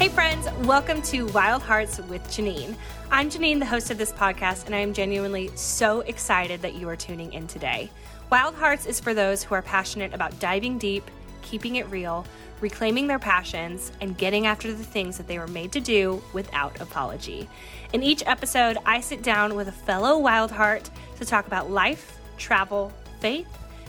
[0.00, 2.74] Hey, friends, welcome to Wild Hearts with Janine.
[3.10, 6.88] I'm Janine, the host of this podcast, and I am genuinely so excited that you
[6.88, 7.90] are tuning in today.
[8.30, 11.10] Wild Hearts is for those who are passionate about diving deep,
[11.42, 12.24] keeping it real,
[12.62, 16.80] reclaiming their passions, and getting after the things that they were made to do without
[16.80, 17.46] apology.
[17.92, 22.18] In each episode, I sit down with a fellow Wild Heart to talk about life,
[22.38, 23.48] travel, faith,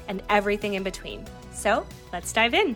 [0.10, 1.24] and everything in between.
[1.54, 2.76] So let's dive in.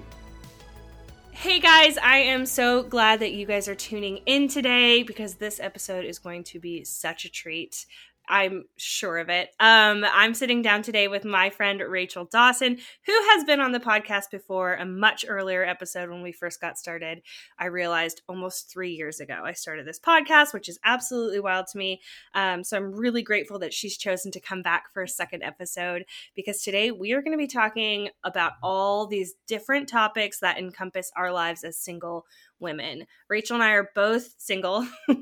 [1.38, 5.60] Hey guys, I am so glad that you guys are tuning in today because this
[5.60, 7.86] episode is going to be such a treat.
[8.28, 9.50] I'm sure of it.
[9.60, 13.80] Um, I'm sitting down today with my friend Rachel Dawson, who has been on the
[13.80, 17.22] podcast before, a much earlier episode when we first got started.
[17.60, 21.78] I realized almost three years ago I started this podcast, which is absolutely wild to
[21.78, 22.02] me.
[22.34, 26.06] Um, so I'm really grateful that she's chosen to come back for a second episode
[26.36, 31.12] because today we are going to be talking about all these different topics that encompass
[31.16, 32.26] our lives as single
[32.60, 33.06] women.
[33.30, 34.88] Rachel and I are both single.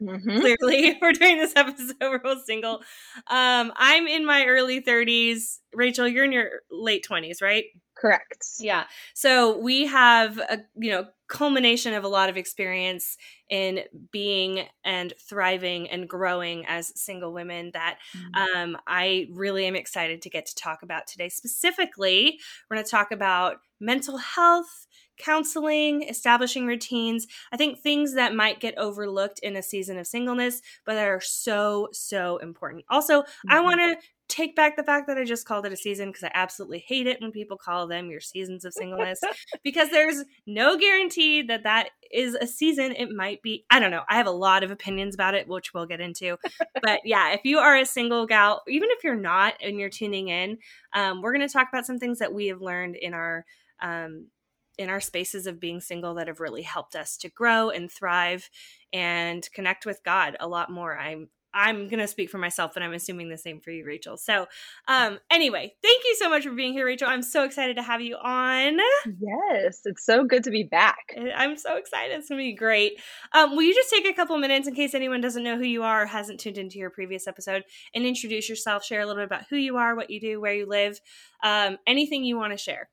[0.00, 0.40] Mm-hmm.
[0.40, 1.96] Clearly, we're doing this episode.
[2.00, 2.82] We're both single.
[3.28, 5.58] Um, I'm in my early 30s.
[5.74, 7.64] Rachel, you're in your late 20s, right?
[7.96, 8.44] Correct.
[8.58, 8.84] Yeah.
[9.14, 13.16] So we have a you know culmination of a lot of experience
[13.48, 18.56] in being and thriving and growing as single women that mm-hmm.
[18.56, 21.28] um, I really am excited to get to talk about today.
[21.28, 22.38] Specifically,
[22.68, 24.86] we're going to talk about mental health
[25.18, 27.26] counseling, establishing routines.
[27.52, 31.20] I think things that might get overlooked in a season of singleness, but that are
[31.20, 32.84] so, so important.
[32.88, 33.50] Also, mm-hmm.
[33.50, 33.96] I want to
[34.32, 37.06] take back the fact that I just called it a season because I absolutely hate
[37.06, 39.20] it when people call them your seasons of singleness
[39.64, 42.92] because there's no guarantee that that is a season.
[42.92, 44.04] It might be, I don't know.
[44.08, 46.38] I have a lot of opinions about it, which we'll get into.
[46.82, 50.28] but yeah, if you are a single gal, even if you're not and you're tuning
[50.28, 50.56] in,
[50.94, 53.44] um, we're going to talk about some things that we have learned in our
[53.82, 54.28] um,
[54.78, 58.48] in our spaces of being single that have really helped us to grow and thrive
[58.92, 60.96] and connect with God a lot more.
[60.98, 64.16] I'm I'm going to speak for myself, and I'm assuming the same for you, Rachel.
[64.16, 64.46] So,
[64.88, 67.08] um, anyway, thank you so much for being here, Rachel.
[67.08, 68.78] I'm so excited to have you on.
[69.20, 71.14] Yes, it's so good to be back.
[71.36, 72.18] I'm so excited.
[72.18, 73.00] It's going to be great.
[73.32, 75.82] Um, will you just take a couple minutes in case anyone doesn't know who you
[75.82, 77.64] are or hasn't tuned into your previous episode
[77.94, 80.54] and introduce yourself, share a little bit about who you are, what you do, where
[80.54, 81.00] you live,
[81.42, 82.88] um, anything you want to share?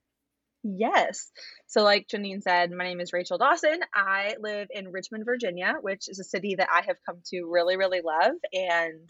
[0.64, 1.32] Yes.
[1.68, 3.80] So, like Janine said, my name is Rachel Dawson.
[3.94, 7.78] I live in Richmond, Virginia, which is a city that I have come to really,
[7.78, 8.34] really love.
[8.52, 9.10] And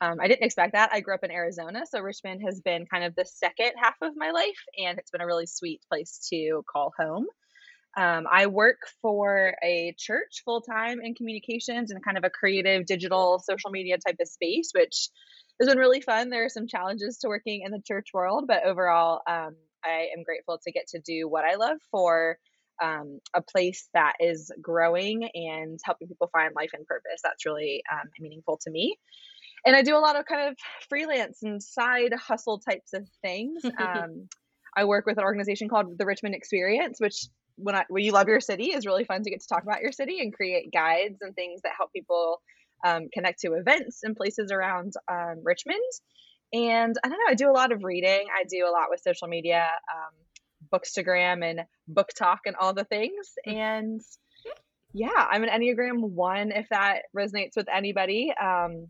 [0.00, 0.90] um, I didn't expect that.
[0.92, 1.82] I grew up in Arizona.
[1.84, 5.20] So, Richmond has been kind of the second half of my life, and it's been
[5.20, 7.26] a really sweet place to call home.
[7.96, 12.86] Um, I work for a church full time in communications and kind of a creative
[12.86, 15.10] digital social media type of space, which
[15.60, 16.30] has been really fun.
[16.30, 20.22] There are some challenges to working in the church world, but overall, um, I am
[20.22, 22.38] grateful to get to do what I love for
[22.82, 27.20] um, a place that is growing and helping people find life and purpose.
[27.22, 28.96] That's really um, meaningful to me.
[29.66, 30.56] And I do a lot of kind of
[30.88, 33.62] freelance and side hustle types of things.
[33.78, 34.28] Um,
[34.76, 38.28] I work with an organization called the Richmond Experience, which when, I, when you love
[38.28, 41.18] your city is really fun to get to talk about your city and create guides
[41.20, 42.40] and things that help people
[42.86, 45.80] um, connect to events and places around um, Richmond.
[46.52, 48.26] And I don't know, I do a lot of reading.
[48.34, 50.14] I do a lot with social media, um,
[50.72, 51.60] Bookstagram and
[51.92, 53.32] BookTok and all the things.
[53.46, 53.54] Mm.
[53.54, 54.00] And
[54.94, 58.32] yeah, I'm an Enneagram one, if that resonates with anybody.
[58.40, 58.88] Um,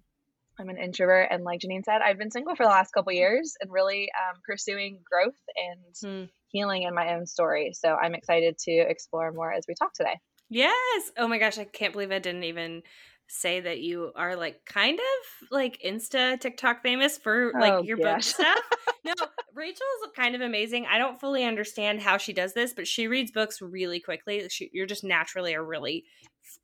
[0.61, 3.55] I'm an introvert, and like Janine said, I've been single for the last couple years
[3.61, 6.29] and really um, pursuing growth and mm.
[6.49, 7.73] healing in my own story.
[7.75, 10.19] So I'm excited to explore more as we talk today.
[10.51, 11.13] Yes.
[11.17, 12.83] Oh my gosh, I can't believe I didn't even
[13.29, 17.99] say that you are like kind of like Insta TikTok famous for like oh, your
[17.99, 18.59] book stuff.
[19.05, 19.13] no,
[19.55, 19.83] Rachel's
[20.17, 20.87] kind of amazing.
[20.87, 24.47] I don't fully understand how she does this, but she reads books really quickly.
[24.49, 26.05] She, you're just naturally a really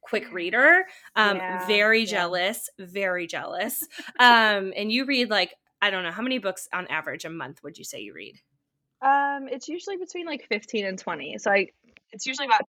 [0.00, 0.84] quick reader.
[1.14, 2.06] Um, yeah, very yeah.
[2.06, 3.82] jealous, very jealous.
[4.18, 7.62] um, and you read like I don't know how many books on average a month
[7.62, 8.40] would you say you read?
[9.02, 11.36] Um, it's usually between like 15 and 20.
[11.38, 11.68] So I
[12.10, 12.62] it's usually about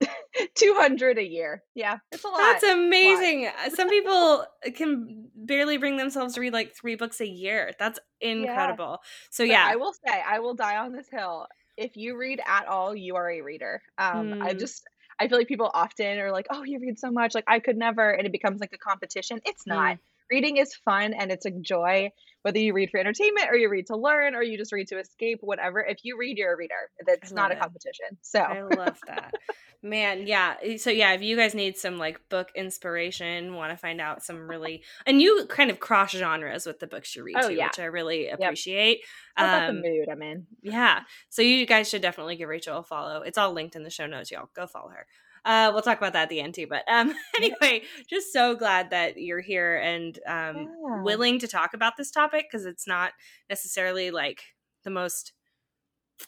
[0.54, 1.62] 200 a year.
[1.74, 2.38] Yeah, it's a lot.
[2.38, 3.44] That's amazing.
[3.44, 3.54] Lot.
[3.66, 7.72] Uh, some people can barely bring themselves to read like three books a year.
[7.78, 8.98] That's incredible.
[9.02, 9.28] Yeah.
[9.30, 9.66] So, but yeah.
[9.66, 11.46] I will say, I will die on this hill.
[11.76, 13.82] If you read at all, you are a reader.
[13.98, 14.42] Um, mm.
[14.42, 14.84] I just,
[15.20, 17.34] I feel like people often are like, oh, you read so much.
[17.34, 18.10] Like, I could never.
[18.10, 19.40] And it becomes like a competition.
[19.44, 19.96] It's not.
[19.96, 20.00] Mm.
[20.30, 22.10] Reading is fun and it's a joy
[22.42, 24.98] whether you read for entertainment or you read to learn or you just read to
[24.98, 25.80] escape, whatever.
[25.80, 26.90] If you read, you're a reader.
[27.06, 28.16] That's not a competition.
[28.22, 29.34] So I love that.
[29.82, 30.54] Man, yeah.
[30.62, 34.24] Eh, so yeah, if you guys need some like book inspiration, want to find out
[34.24, 37.54] some really and you kind of cross genres with the books you read oh, too,
[37.54, 37.66] yeah.
[37.66, 39.00] which I really appreciate.
[39.38, 39.46] Yep.
[39.46, 40.46] Um, the mood I'm in.
[40.62, 41.00] Yeah.
[41.28, 43.22] So you guys should definitely give Rachel a follow.
[43.22, 44.48] It's all linked in the show notes, y'all.
[44.54, 45.06] Go follow her.
[45.48, 46.66] Uh, we'll talk about that at the end too.
[46.68, 50.54] But um, anyway, just so glad that you're here and um,
[50.86, 51.02] Yeah.
[51.02, 53.12] willing to talk about this topic because it's not
[53.48, 54.42] necessarily like
[54.84, 55.32] the most.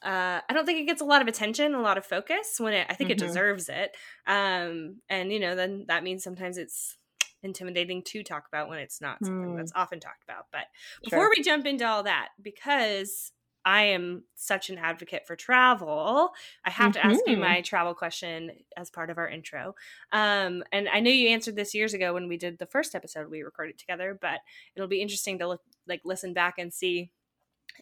[0.03, 2.73] Uh, I don't think it gets a lot of attention, a lot of focus when
[2.73, 2.87] it.
[2.89, 3.27] I think it Mhm.
[3.27, 3.97] deserves it.
[4.27, 6.97] Um, and you know, then that means sometimes it's
[7.43, 9.57] intimidating to talk about when it's not something Hmm.
[9.57, 10.47] that's often talked about.
[10.53, 10.67] But
[11.03, 11.03] Sure.
[11.05, 13.33] before we jump into all that, because
[13.65, 16.31] I am such an advocate for travel,
[16.65, 17.41] I have to ask you Mhm.
[17.41, 19.75] my travel question as part of our intro.
[20.13, 23.31] Um, and I know you answered this years ago when we did the first episode
[23.31, 24.41] we recorded together, but
[24.75, 27.13] it'll be interesting to look like listen back and see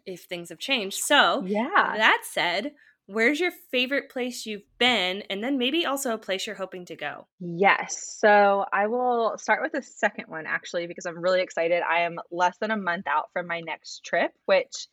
[0.06, 0.98] if things have changed.
[0.98, 1.96] So Yeah.
[1.96, 2.74] that said,
[3.06, 6.96] where's your favorite place you've been, and then maybe also a place you're hoping to
[6.96, 7.28] go?
[7.40, 8.18] Yes.
[8.20, 11.82] So I will start with the second one actually because I'm really excited.
[11.82, 14.88] I am less than a month out from my next trip, which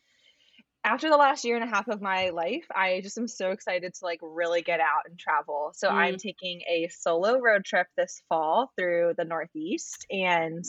[0.86, 3.92] after the last year and a half of my life, I just am so excited
[3.92, 5.72] to like really get out and travel.
[5.74, 10.64] So I'm taking a solo road trip this fall through the Northeast and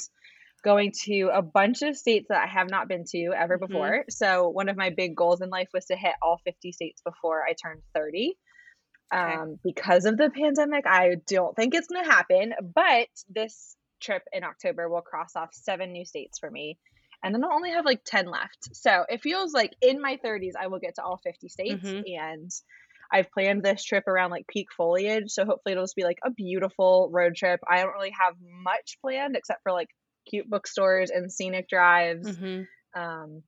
[0.63, 3.67] going to a bunch of states that I have not been to ever Mhm.
[3.67, 4.05] before.
[4.09, 7.45] So one of my big goals in life was to hit all 50 states before
[7.47, 8.35] I turned 30.
[9.13, 9.21] Okay.
[9.35, 12.53] Um, because of the pandemic, I don't think it's going to happen.
[12.73, 16.79] But this trip in October will cross off seven new states for me.
[17.23, 18.75] And then I'll only have like 10 left.
[18.75, 21.93] So it feels like in my 30s, I will get to all 50 states.
[21.93, 22.05] Mhm.
[22.05, 22.49] And
[23.11, 25.31] I've planned this trip around like peak foliage.
[25.31, 27.59] So hopefully it'll just be like a beautiful road trip.
[27.67, 29.89] I don't really have much planned except for like
[30.29, 32.37] cute bookstores and scenic drives.
[32.37, 33.43] hmm Um,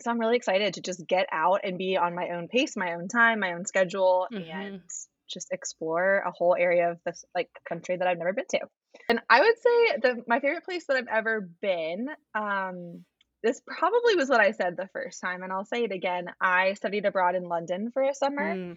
[0.00, 2.94] so I'm really excited to just get out and be on my own pace, my
[2.94, 4.70] own time, my own schedule, Mhm.
[4.70, 4.90] and
[5.28, 8.60] just explore a whole area of this like country that I've never been to.
[9.08, 12.08] And I would say the my favorite place that I've ever been.
[12.34, 13.04] Um,
[13.42, 16.26] this probably was what I said the first time, and I'll say it again.
[16.40, 18.76] I studied abroad in London for a summer, Mm.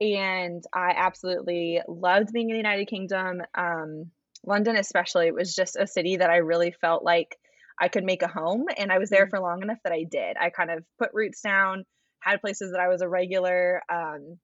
[0.00, 3.40] and I absolutely loved being in the United Kingdom.
[3.54, 4.10] Um,
[4.44, 7.38] London, especially, was just a city that I really felt like
[7.80, 9.30] I could make a home, and I was there Mm.
[9.30, 10.36] for long enough that I did.
[10.36, 11.84] I kind of put roots down,
[12.20, 14.38] had places that I was a regular, um,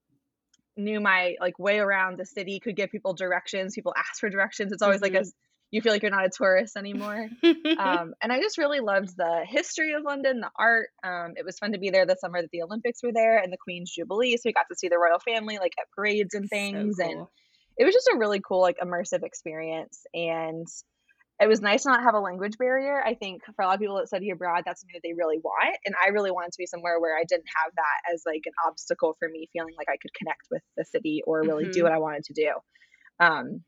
[0.79, 3.75] knew my like way around the city, could give people directions.
[3.75, 4.71] People ask for directions.
[4.71, 5.21] It's always like Mhm.
[5.21, 5.31] a
[5.71, 7.29] you feel like you're not a tourist anymore.
[7.77, 10.89] um, and I just really loved the history of London, the art.
[11.03, 13.53] Um, it was fun to be there the summer that the Olympics were there and
[13.53, 14.35] the Queen's Jubilee.
[14.37, 16.97] So we got to see the royal family like at parades and So things.
[16.99, 17.27] And
[17.77, 20.05] it was just a really cool, like immersive experience.
[20.13, 20.67] And
[21.39, 23.01] it was nice to not have a language barrier.
[23.05, 25.39] I think for a lot of people that study abroad, that's something that they really
[25.39, 25.77] want.
[25.85, 28.53] And I really wanted to be somewhere where I didn't have that as like an
[28.67, 31.83] obstacle for me feeling like I could connect with the city or really do Mhm.
[31.83, 32.51] what I wanted to do.
[33.19, 33.63] Um,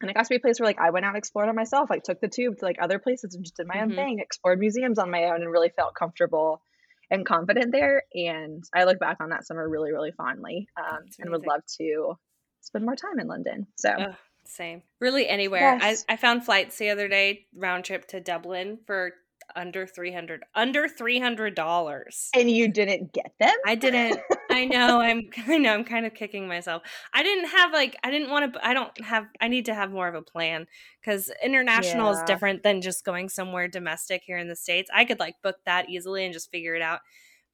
[0.00, 1.56] and it got to be a place where like I went out and explored on
[1.56, 3.94] myself, like took the tube to like other places and just did my own Mhm.
[3.94, 6.62] thing, explored museums on my own and really felt comfortable
[7.10, 8.04] and confident there.
[8.14, 12.14] And I look back on that summer really, really fondly um, and would love to
[12.62, 13.66] spend more time in London.
[13.78, 14.06] So
[14.50, 14.82] same.
[15.00, 15.78] Really anywhere.
[15.80, 16.04] Yes.
[16.08, 19.12] I, I found flights the other day, round trip to Dublin for
[19.56, 22.28] under 300 under $300.
[22.36, 23.54] and you didn't get them?
[23.66, 24.20] I didn't
[24.50, 26.82] I know I'm I know I'm kind of kicking myself.
[27.12, 29.90] I didn't have like I didn't want to I don't have I need to have
[29.90, 30.66] more of a plan
[31.04, 34.90] cuz international is different than just going somewhere domestic here in the states.
[34.94, 37.00] I could like book that easily and just figure it out.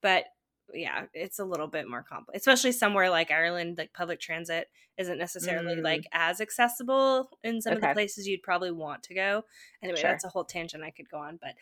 [0.03, 0.27] But
[0.75, 3.79] yeah, it's a little bit more complex, especially somewhere like Ireland.
[3.79, 4.69] Like public transit
[4.99, 5.83] isn't necessarily Mm.
[5.85, 9.45] like as accessible in some of the places you'd probably want to go.
[9.83, 10.11] Anyway, Sure.
[10.11, 11.55] that's a whole tangent I could go on, but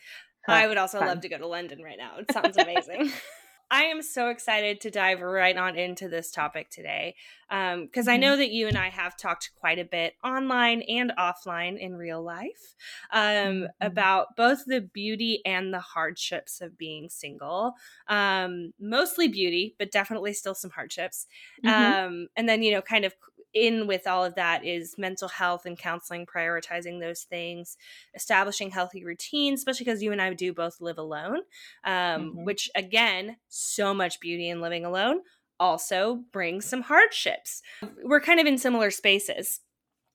[0.45, 1.07] Huh, I would also fun.
[1.07, 2.17] love to go to London right now.
[2.19, 3.11] It sounds amazing.
[3.71, 7.15] I am so excited to dive right on into this topic today
[7.49, 8.17] because I Mhm.
[8.17, 12.21] know that you and I have talked quite a bit online and offline in real
[12.21, 12.75] life
[13.11, 13.81] um, Mhm.
[13.81, 17.73] about both the beauty and the hardships of being single.
[18.07, 21.25] Um, mostly beauty, but definitely still some hardships.
[21.63, 21.95] Mhm.
[21.95, 23.15] Um, and then, you know, kind of
[23.55, 27.77] in with all of that is mental health and counseling, prioritizing those things,
[28.13, 31.39] establishing healthy routines, especially because you and I do both live alone,
[31.85, 32.43] um, Mhm.
[32.45, 35.21] which again, so much beauty in living alone
[35.59, 37.61] also brings some hardships.
[38.03, 39.61] We're kind of in similar spaces.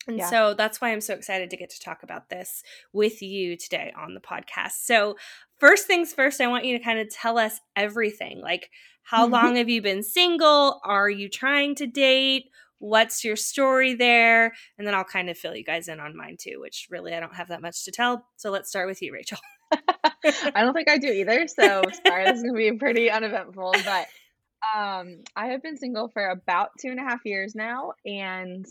[0.07, 0.29] And Yeah.
[0.31, 3.93] so that's why I'm so excited to get to talk about this with you today
[3.97, 4.73] on the podcast.
[4.85, 5.17] So,
[5.59, 8.41] first things first, I want you to kind of tell us everything.
[8.41, 8.71] Like,
[9.03, 9.31] how Mhm.
[9.33, 10.81] long have you been single?
[10.85, 12.51] Are you trying to date?
[12.81, 14.53] What's your story there?
[14.77, 17.21] And then I'll kind of fill you guys in on mine too, which really I
[17.21, 18.27] don't have that much to tell.
[18.37, 19.39] So, let's start with you, Rachel.
[19.73, 21.47] I don't think I do either.
[21.47, 23.73] So sorry, this is gonna be pretty uneventful.
[23.85, 24.07] But
[24.77, 28.67] um, I have been single for about two and a half years now, and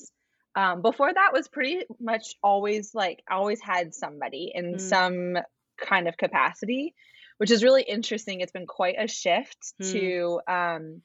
[0.55, 4.81] um, before that was pretty much always like I always had somebody in Mm.
[4.81, 5.37] some
[5.79, 6.93] kind of capacity,
[7.37, 8.41] which is really interesting.
[8.41, 9.91] It's been quite a shift Mm.
[9.93, 11.01] to um,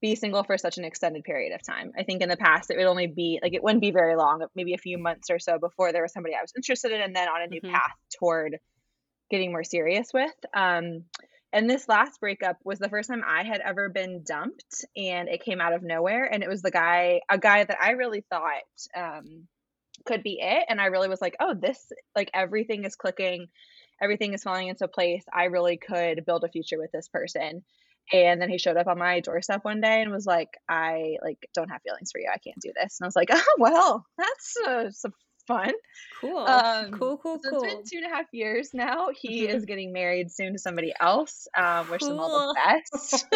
[0.00, 1.92] be single for such an extended period of time.
[1.98, 4.44] I think in the past it would only be like it wouldn't be very long,
[4.54, 7.16] maybe a few months or so before there was somebody I was interested in and
[7.16, 7.74] then on a new mm-hmm.
[7.74, 8.58] path toward
[9.30, 10.34] getting more serious with.
[10.54, 11.04] Um,
[11.52, 15.42] and this last breakup was the first time I had ever been dumped and it
[15.42, 18.52] came out of nowhere and it was the guy a guy that I really thought
[18.94, 19.48] um,
[20.04, 23.48] could be it and I really was like, "Oh, this like everything is clicking.
[24.00, 25.24] Everything is falling into place.
[25.32, 27.64] I really could build a future with this person."
[28.12, 31.48] And then he showed up on my doorstep one day and was like, I like
[31.54, 32.30] don't have feelings for you.
[32.32, 32.98] I can't do this.
[32.98, 35.12] And I was like, oh well, that's uh, some
[35.48, 35.72] fun.
[36.20, 36.38] Cool.
[36.38, 37.62] Um, cool, cool, so cool.
[37.64, 39.08] It's been two and a half years now.
[39.18, 41.48] He is getting married soon to somebody else.
[41.56, 42.10] Um, wish cool.
[42.10, 43.26] them all the best.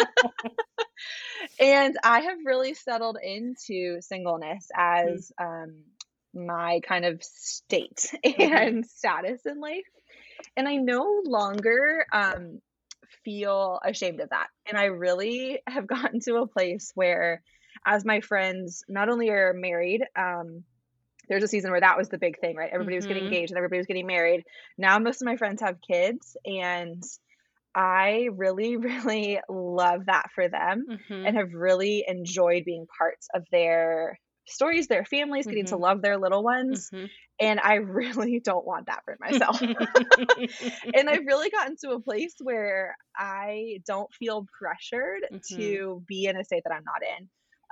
[1.59, 5.11] and I have really settled into singleness mm.
[5.11, 5.83] as um,
[6.33, 8.41] my kind of state mm-hmm.
[8.41, 9.83] and status in life.
[10.55, 12.61] And I no longer um,
[13.23, 14.47] feel ashamed of that.
[14.67, 17.41] And I really have gotten to a place where,
[17.85, 20.63] as my friends not only are married, um,
[21.29, 22.69] there's a season where that was the big thing, right?
[22.71, 23.33] Everybody was getting mm-hmm.
[23.33, 24.43] engaged and everybody was getting married.
[24.77, 27.01] Now most of my friends have kids and
[27.75, 31.25] I really, really love that for them mm-hmm.
[31.25, 35.75] and have really enjoyed being parts of their stories, their families, getting mm-hmm.
[35.75, 36.89] to love their little ones.
[36.93, 37.05] Mm-hmm.
[37.39, 39.61] And I really don't want that for myself.
[40.93, 45.57] and I've really gotten to a place where I don't feel pressured mm-hmm.
[45.57, 47.29] to be in a state that I'm not in.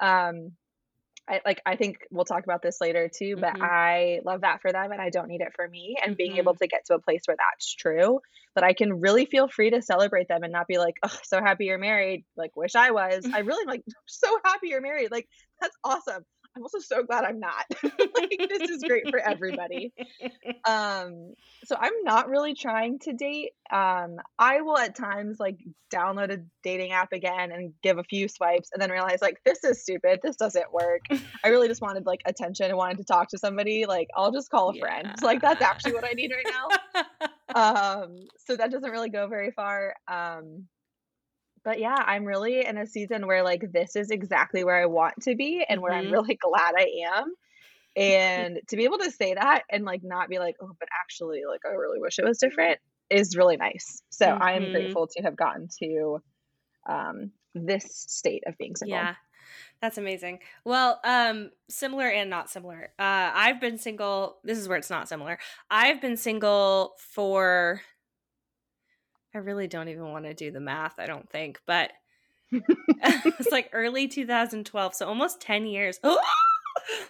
[0.07, 0.51] Um,
[1.29, 3.63] I like I think we'll talk about this later too, but mm-hmm.
[3.63, 5.95] I love that for them and I don't need it for me.
[6.01, 6.17] And mm-hmm.
[6.17, 8.19] being able to get to a place where that's true,
[8.55, 11.39] that I can really feel free to celebrate them and not be like, oh, so
[11.39, 12.25] happy you're married.
[12.35, 13.25] Like, wish I was.
[13.31, 15.11] I really like so happy you're married.
[15.11, 15.27] Like,
[15.61, 16.25] that's awesome.
[16.55, 17.65] I'm also so glad I'm not.
[17.83, 19.93] like this is great for everybody.
[20.67, 23.51] Um so I'm not really trying to date.
[23.71, 25.57] Um I will at times like
[25.91, 29.63] download a dating app again and give a few swipes and then realize like this
[29.63, 30.19] is stupid.
[30.21, 31.01] This doesn't work.
[31.43, 33.85] I really just wanted like attention and wanted to talk to somebody.
[33.85, 34.81] Like I'll just call a yeah.
[34.81, 35.15] friend.
[35.23, 36.53] Like that's actually what I need right
[37.55, 37.55] now.
[38.03, 39.95] um so that doesn't really go very far.
[40.07, 40.67] Um
[41.63, 45.15] but yeah, I'm really in a season where like this is exactly where I want
[45.23, 46.13] to be and where I'm mm-hmm.
[46.13, 47.33] really glad I am.
[47.93, 51.41] And to be able to say that and like not be like, oh, but actually,
[51.45, 54.01] like I really wish it was different is really nice.
[54.09, 54.71] So I am mm-hmm.
[54.71, 56.23] grateful to have gotten to
[56.87, 58.97] um, this state of being single.
[58.97, 59.15] Yeah.
[59.81, 60.39] That's amazing.
[60.63, 62.93] Well, um, similar and not similar.
[62.99, 64.37] Uh, I've been single.
[64.43, 65.39] This is where it's not similar.
[65.69, 67.81] I've been single for
[69.33, 71.91] I really don't even want to do the math, I don't think, but
[72.51, 75.99] it's like early 2012, so almost 10 years.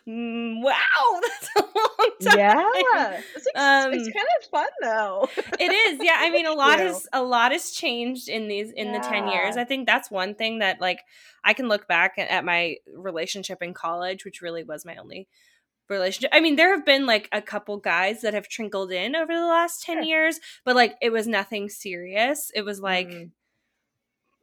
[0.08, 0.74] Mm, wow,
[1.22, 2.38] that's a long time.
[2.38, 5.30] Yeah, it's, um, it's kind of fun though.
[5.60, 6.00] it is.
[6.04, 9.00] Yeah, I mean, a lot has a lot has changed in these in yeah.
[9.00, 9.58] the ten years.
[9.58, 11.00] I think that's one thing that like
[11.44, 15.28] I can look back at my relationship in college, which really was my only
[15.92, 16.32] relationship.
[16.34, 19.46] I mean, there have been like a couple guys that have trickled in over the
[19.46, 20.04] last 10 sure.
[20.04, 22.52] years, but like it was nothing serious.
[22.56, 23.30] It was like mm.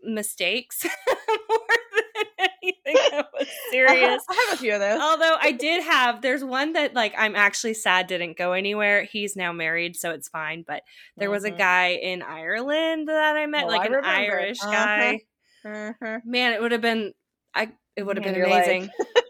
[0.05, 0.85] mistakes
[1.49, 1.59] more
[1.97, 4.23] than anything that was serious.
[4.29, 5.01] I have a few of those.
[5.01, 9.05] Although I did have, there's one that like I'm actually sad didn't go anywhere.
[9.05, 10.65] He's now married, so it's fine.
[10.67, 10.83] But
[11.17, 11.33] there mm-hmm.
[11.33, 11.59] was a mm-hmm.
[11.59, 14.41] guy in Ireland that I met, oh, like I an remember.
[14.41, 14.73] Irish uh-huh.
[14.73, 15.21] guy.
[15.65, 16.21] Uh-huh.
[16.25, 17.13] Man, it would have been,
[17.55, 18.91] I, it would have been amazing.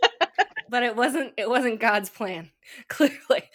[0.69, 2.51] but it wasn't it wasn't God's plan,
[2.89, 3.51] clearly.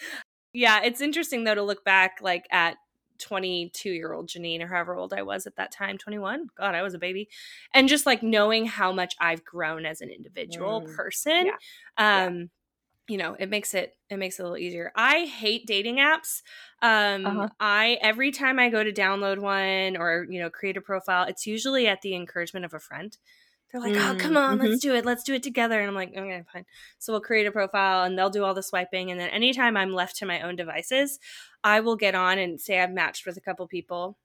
[0.54, 2.78] Yeah, it's interesting though to look back like at
[3.20, 6.48] 22 year old Janine or however old I was at that time, 21.
[6.58, 7.30] God, I was a baby.
[7.74, 10.96] And just like knowing how much I've grown as an individual mm.
[10.96, 11.48] person.
[11.48, 11.54] Yeah.
[11.98, 12.46] Um, yeah.
[13.08, 14.92] you know, it makes it it makes it a little easier.
[14.96, 16.42] I hate dating apps.
[16.82, 17.50] Um uh-huh.
[17.60, 21.48] I every time I go to download one or, you know, create a profile, it's
[21.48, 23.18] usually at the encouragement of a friend.
[23.74, 24.68] They're like, mm, oh, come on, mm-hmm.
[24.68, 25.04] let's do it.
[25.04, 25.80] Let's do it together.
[25.80, 26.66] And I'm like, okay, fine.
[27.00, 29.10] So we'll create a profile and they'll do all the swiping.
[29.10, 31.20] And then anytime I'm left to my own devices,
[31.64, 34.20] I will get on and say I've matched with a couple people.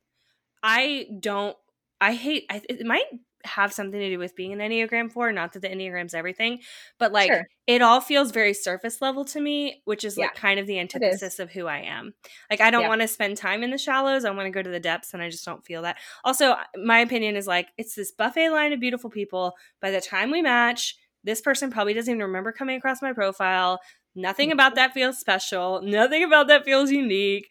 [0.63, 1.57] I don't,
[1.99, 3.07] I hate, I, it might
[3.45, 5.33] have something to do with being an Enneagram 4.
[5.33, 6.61] Not that the Enneagram's everything,
[6.99, 7.47] but like sure.
[7.67, 11.39] it all feels very surface level to me, which is like kind of the antithesis
[11.39, 12.15] of who I am.
[12.51, 12.89] Like, I don't yeah.
[12.89, 14.25] want to spend time in the shallows.
[14.25, 15.99] I want to go to the depths, and I just don't feel that.
[16.25, 19.55] Also, my opinion is like it's this buffet line of beautiful people.
[19.81, 23.81] By the time we match, this person probably doesn't even remember coming across my profile.
[24.19, 25.81] Nothing about that feels special.
[25.81, 27.47] Nothing about that feels unique.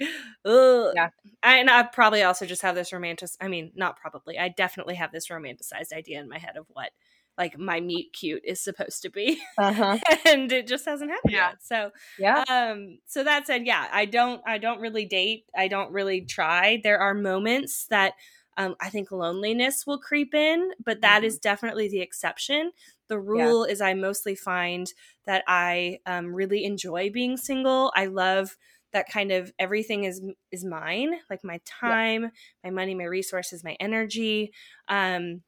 [0.45, 0.91] Ugh.
[0.95, 1.09] Yeah.
[1.41, 3.29] I, and I probably also just have this romantic.
[3.39, 4.37] I mean, not probably.
[4.37, 6.91] I definitely have this romanticized idea in my head of what
[7.37, 9.97] like my meet cute is supposed to be, uh-huh.
[10.25, 11.49] and it just hasn't happened yeah.
[11.49, 11.57] yet.
[11.61, 12.43] So yeah.
[12.49, 12.97] Um.
[13.05, 14.41] So that said, yeah, I don't.
[14.45, 15.45] I don't really date.
[15.55, 16.81] I don't really try.
[16.83, 18.13] There are moments that
[18.57, 21.25] um, I think loneliness will creep in, but that mm-hmm.
[21.25, 22.71] is definitely the exception.
[23.07, 23.73] The rule yeah.
[23.73, 24.91] is I mostly find
[25.25, 27.91] that I um, really enjoy being single.
[27.95, 28.57] I love
[28.93, 30.21] that kind of everything is
[30.51, 32.29] is mine, like my time, yeah.
[32.63, 34.51] my money, my resources, my energy.
[34.87, 35.41] Um,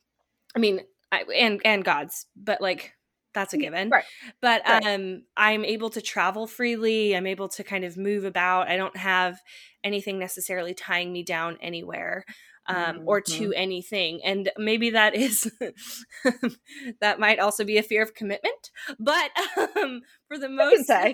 [0.55, 2.93] I mean, I, and and God's, but like
[3.33, 3.89] that's a given.
[3.89, 4.03] Right.
[4.41, 4.85] But right.
[4.85, 7.15] um I'm able to travel freely.
[7.15, 8.67] I'm able to kind of move about.
[8.67, 9.39] I don't have
[9.83, 12.25] anything necessarily tying me down anywhere.
[12.69, 13.07] Um, mm-hmm.
[13.07, 14.21] or to anything.
[14.23, 15.51] And maybe that is
[17.01, 18.69] that might also be a fear of commitment.
[18.99, 19.31] But
[19.75, 21.13] um, for the most yeah,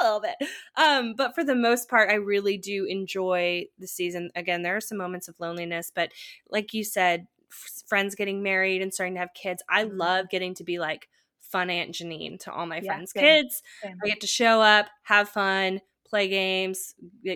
[0.00, 0.36] a little bit.
[0.74, 4.30] Um, but for the most part, I really do enjoy the season.
[4.34, 6.12] Again, there are some moments of loneliness, but
[6.48, 9.62] like you said, f- friends getting married and starting to have kids.
[9.68, 9.98] I mm-hmm.
[9.98, 11.10] love getting to be like
[11.40, 13.62] fun Aunt Janine to all my yeah, friends' same, kids.
[13.82, 13.98] Same.
[14.02, 16.94] I get to show up, have fun, play games,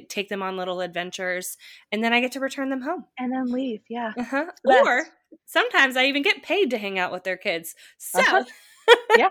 [0.09, 1.57] take them on little adventures,
[1.93, 3.05] and then I get to return them home.
[3.19, 4.13] And then leave, yeah.
[4.17, 4.47] Uh-huh.
[4.65, 5.05] Or
[5.47, 7.75] sometimes I even get paid to hang out with their kids.
[7.99, 8.45] So, uh-huh.
[9.17, 9.29] yeah.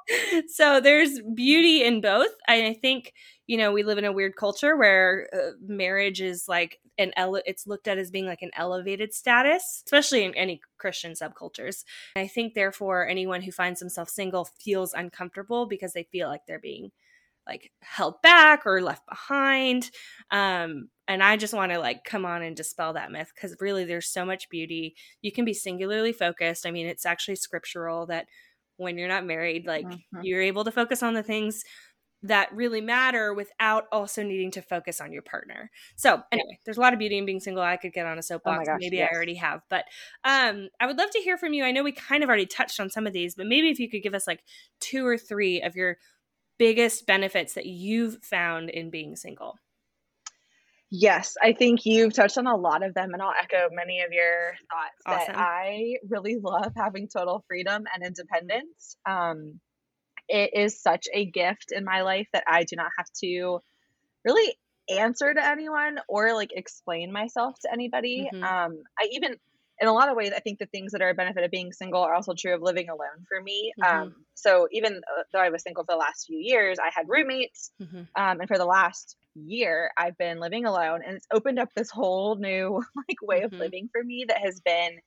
[0.48, 2.32] so there's beauty in both.
[2.48, 3.14] I think,
[3.48, 7.42] you know, we live in a weird culture where uh, marriage is like an ele-
[7.46, 11.84] it's looked at as being like an elevated status, especially in any Christian subcultures.
[12.16, 16.60] I think therefore anyone who finds themselves single feels uncomfortable because they feel like they're
[16.60, 16.92] being
[17.50, 19.90] like held back or left behind.
[20.30, 23.84] Um, and I just want to like come on and dispel that myth because really
[23.84, 24.96] there's so much beauty.
[25.22, 26.68] You can be singularly focused.
[26.68, 28.28] I mean, it's actually scriptural that
[28.78, 30.22] when you're not married, like mm-hmm.
[30.22, 31.64] you're able to focus on the things
[32.22, 35.72] that really matter without also needing to focus on your partner.
[35.96, 37.64] So anyway, there's a lot of beauty in being single.
[37.64, 38.68] I could get on a oh soapbox.
[38.68, 39.10] Oh gosh, maybe yes.
[39.12, 39.86] I already have, but
[40.24, 41.64] um, I would love to hear from you.
[41.64, 43.90] I know we kind of already touched on some of these, but maybe if you
[43.90, 44.44] could give us like
[44.82, 45.98] two or three of your
[46.60, 49.56] biggest benefits that you've found in being single.
[50.92, 54.12] Yes, I think you've touched on a lot of them, and I'll echo many of
[54.12, 55.22] your thoughts.
[55.22, 55.36] Awesome.
[55.36, 58.98] That I really love having total freedom and independence.
[59.08, 59.60] Um,
[60.28, 63.60] it is such a gift in my life that I do not have to
[64.26, 64.56] really
[64.90, 68.30] answer to anyone or like explain myself to anybody.
[68.34, 68.44] Mm-hmm.
[68.44, 69.36] Um, I even,
[69.82, 71.72] in a lot of ways, I think the things that are a benefit of being
[71.72, 73.72] single are also true of living alone for me.
[73.82, 74.02] Mm-hmm.
[74.02, 77.08] Um, so even uh, though I was single for the last few years, I had
[77.08, 78.00] roommates, mm-hmm.
[78.16, 81.90] um, and for the last year, I've been living alone, and it's opened up this
[81.90, 83.62] whole new like way of mm-hmm.
[83.62, 85.00] living for me that has been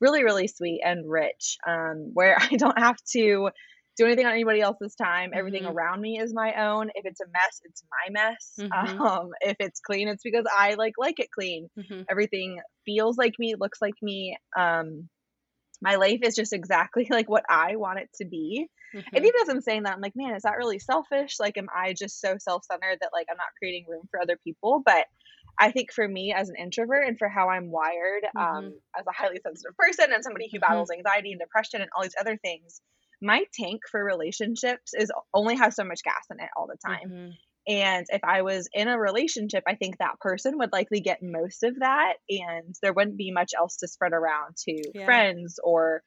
[0.00, 1.58] really, really sweet and rich.
[1.66, 3.50] Um, where I don't have to
[3.98, 5.32] do anything on anybody else's time.
[5.34, 5.76] Everything mm-hmm.
[5.76, 6.90] around me is my own.
[6.94, 8.52] If it's a mess, it's my mess.
[8.58, 9.02] Mm-hmm.
[9.08, 11.68] Um, if it's clean, it's because I like like it clean.
[11.78, 12.02] Mm-hmm.
[12.10, 14.36] Everything feels like me, looks like me.
[14.56, 15.08] Um,
[15.80, 18.68] my life is just exactly like what I want it to be.
[18.94, 19.16] And mm-hmm.
[19.16, 21.36] even as I'm saying that, I'm like, man, is that really selfish?
[21.38, 24.38] Like, am I just so self centered that like I'm not creating room for other
[24.42, 24.82] people?
[24.84, 25.06] But
[25.58, 28.98] I think for me as an introvert and for how I'm wired um, mm-hmm.
[28.98, 30.70] as a highly sensitive person and somebody who mm-hmm.
[30.70, 32.80] battles anxiety and depression and all these other things,
[33.20, 37.10] my tank for relationships is only has so much gas in it all the time.
[37.10, 37.30] Mm-hmm.
[37.68, 41.62] And if I was in a relationship, I think that person would likely get most
[41.64, 45.04] of that and there wouldn't be much else to spread around to yeah.
[45.04, 46.02] friends or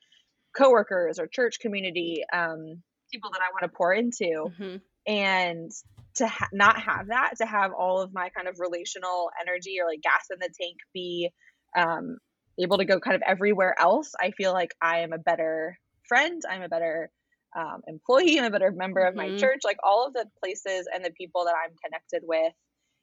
[0.58, 4.50] coworkers or church community, um, people that I want to pour into.
[4.60, 4.78] Mm-hmm.
[5.08, 5.72] And
[6.16, 9.88] to ha- not have that, to have all of my kind of relational energy or
[9.88, 11.30] like gas in the tank be
[11.78, 12.18] um,
[12.60, 15.78] able to go kind of everywhere else, I feel like I am a better
[16.12, 16.42] friend.
[16.50, 17.10] I'm a better
[17.58, 18.38] um, employee.
[18.40, 19.34] I'm a better member of mm-hmm.
[19.34, 19.62] my church.
[19.64, 22.52] Like all of the places and the people that I'm connected with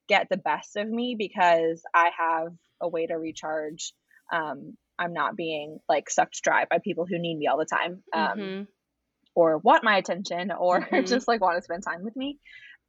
[0.09, 3.93] get the best of me because I have a way to recharge.
[4.31, 8.03] Um, I'm not being like sucked dry by people who need me all the time
[8.13, 8.63] um, mm-hmm.
[9.35, 11.07] or want my attention or mm-hmm.
[11.07, 12.39] just like want to spend time with me.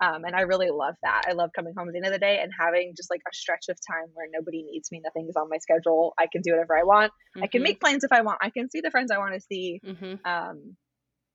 [0.01, 1.23] Um, and I really love that.
[1.27, 3.35] I love coming home at the end of the day and having just like a
[3.35, 5.01] stretch of time where nobody needs me.
[5.03, 6.13] Nothing's on my schedule.
[6.17, 7.11] I can do whatever I want.
[7.11, 7.43] Mm-hmm.
[7.43, 7.63] I can mm-hmm.
[7.63, 8.39] make plans if I want.
[8.41, 9.81] I can see the friends I want to see.
[9.85, 10.25] Mm-hmm.
[10.25, 10.77] Um,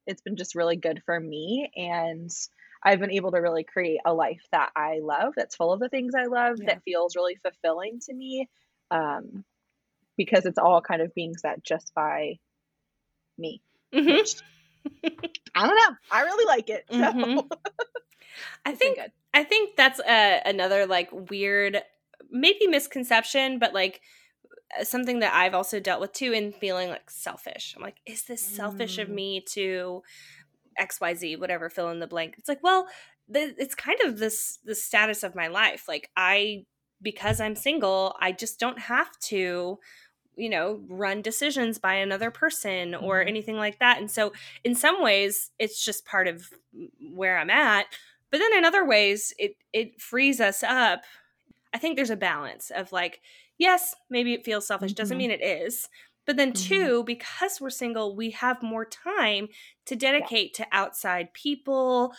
[0.06, 1.70] it's been just really good for me.
[1.76, 2.30] And
[2.82, 5.88] I've been able to really create a life that I love, that's full of the
[5.90, 6.74] things I love, yeah.
[6.74, 8.48] that feels really fulfilling to me.
[8.90, 9.44] Um,
[10.16, 12.38] because it's all kind of being set just by
[13.36, 13.60] me.
[13.92, 14.38] Mm-hmm.
[15.54, 15.96] I don't know.
[16.10, 16.84] I really like it.
[16.90, 16.96] So.
[16.96, 17.38] Mm-hmm.
[18.64, 18.98] I think
[19.32, 21.82] I think that's a, another like weird
[22.30, 24.00] maybe misconception, but like
[24.78, 27.74] uh, something that I've also dealt with too in feeling like selfish.
[27.76, 29.14] I'm like, is this selfish of mm.
[29.14, 30.02] me to
[30.80, 32.34] XYZ, whatever, fill in the blank.
[32.38, 32.88] It's like, well,
[33.28, 35.86] the, it's kind of this the status of my life.
[35.88, 36.64] Like I
[37.02, 39.78] because I'm single, I just don't have to
[40.36, 43.28] you know run decisions by another person or mm-hmm.
[43.28, 44.32] anything like that and so
[44.64, 46.50] in some ways it's just part of
[47.12, 47.86] where i'm at
[48.34, 51.02] but then in other ways, it it frees us up.
[51.72, 53.20] I think there's a balance of like
[53.58, 54.94] yes, maybe it feels selfish.
[54.94, 55.18] Doesn't Mhm.
[55.18, 55.88] mean it is.
[56.26, 56.54] But then, Mhm.
[56.54, 59.48] two, because we're single, we have more time
[59.86, 62.14] to dedicate to outside people,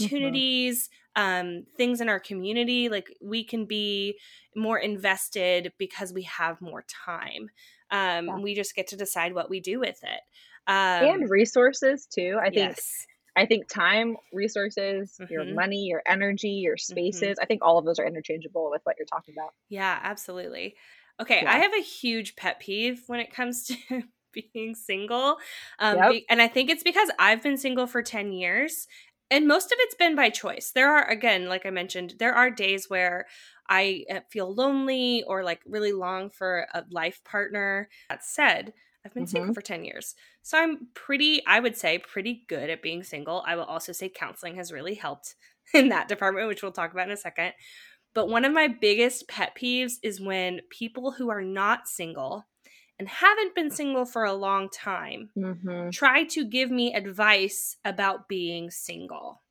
[0.00, 0.42] Mm-hmm.
[0.44, 2.88] opportunities, um, things in our community.
[2.88, 4.18] Like we can be
[4.56, 7.50] more invested because we have more time.
[7.90, 8.40] Um, Yeah.
[8.42, 10.20] We just get to decide what we do with it.
[10.66, 12.38] Um, and resources too.
[12.42, 13.06] I think yes.
[13.36, 15.54] I think time, resources, your Mhm.
[15.54, 19.06] money, your energy, your spaces, I think all of those are interchangeable with what you're
[19.06, 19.54] talking about.
[19.68, 20.76] Yeah, absolutely.
[21.20, 21.52] Okay, Yeah.
[21.52, 25.38] I have a huge pet peeve when it comes to being single.
[25.78, 26.08] Um, Yep.
[26.10, 28.86] be- and I think it's because I've been single for 10 years.
[29.30, 30.72] And most of it's been by choice.
[30.72, 33.26] There are, again, like I mentioned, there are days where
[33.66, 37.88] I uh, feel lonely or like really long for a life partner.
[38.10, 39.54] That said, I've been single Mhm.
[39.54, 40.14] for 10 years.
[40.42, 43.42] So I'm pretty, I would say, pretty good at being single.
[43.46, 45.34] I will also say counseling has really helped
[45.74, 47.54] in that department, which we'll talk about in a second.
[48.14, 52.46] But one of my biggest pet peeves is when people who are not single
[52.98, 55.92] and haven't been single for a long time Mhm.
[55.92, 59.41] try to give me advice about being single.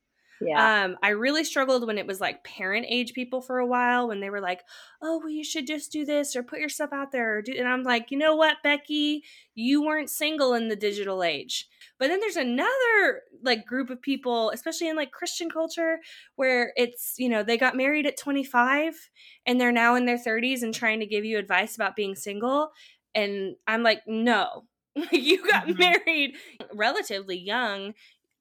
[0.42, 0.72] Yeah.
[0.84, 4.20] Um, I really struggled when it was like parent age people for a while when
[4.20, 4.62] they were like,
[5.02, 7.68] "Oh, well, you should just do this or put yourself out there." Or do, and
[7.68, 9.24] I'm like, you know what, Becky,
[9.56, 11.68] you weren't single in the digital age.
[12.00, 16.00] But then there's another like group of people, especially in like Christian culture,
[16.36, 19.10] where it's you know they got married at 25
[19.46, 22.72] and they're now in their 30s and trying to give you advice about being single.
[23.16, 24.66] And I'm like, no,
[25.12, 25.78] you got Mhm.
[25.78, 26.36] married
[26.74, 27.94] relatively young.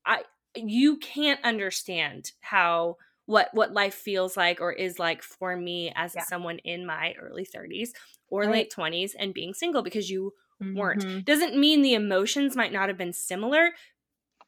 [0.07, 0.23] I
[0.57, 6.15] you can't understand how what what life feels like or is like for me as
[6.15, 6.25] Yeah.
[6.25, 7.93] someone in my early 30s
[8.29, 8.51] or Right.
[8.53, 10.33] late 20s and being single because you
[10.75, 11.25] weren't Mhm.
[11.25, 13.71] doesn't mean the emotions might not have been similar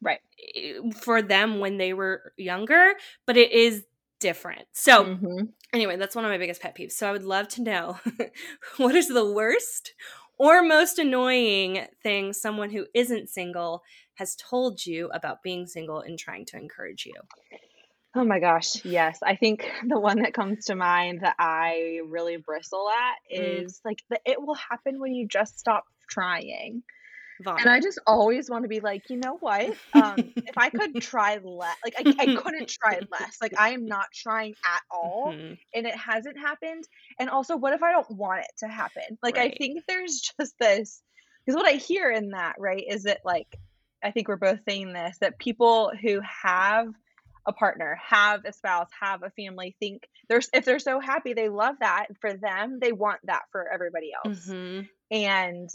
[0.01, 0.19] Right.
[0.95, 2.93] for them when they were younger
[3.25, 3.85] but it is
[4.19, 5.53] different so Mhm.
[5.73, 7.97] anyway that's one of my biggest pet peeves so i would love to know
[8.77, 9.93] what is the worst
[10.37, 13.83] or most annoying thing someone who isn't single
[14.15, 17.13] has told you about being single and trying to encourage you
[18.15, 19.17] Oh my gosh, yes.
[19.25, 23.65] I think the one that comes to mind that I really bristle at Mm.
[23.65, 26.83] is like the it will happen when you just stop trying.
[27.41, 27.61] Vomit.
[27.61, 29.75] And I just always want to be like, you know what?
[29.95, 33.37] Um, if I could try less, like I, I couldn't try less.
[33.41, 35.57] Like I am not trying at all, Mhm.
[35.73, 36.83] and it hasn't happened.
[37.19, 39.17] And also, what if I don't want it to happen?
[39.23, 41.01] Like I think there's just this
[41.47, 43.47] because what I hear in that right is that like
[44.03, 46.87] I think we're both saying this that people who have
[47.45, 51.49] a partner, have a spouse, have a family, think there's if they're so happy they
[51.49, 54.49] love that for them, they want that for everybody else.
[54.49, 54.87] Mhm.
[55.11, 55.69] And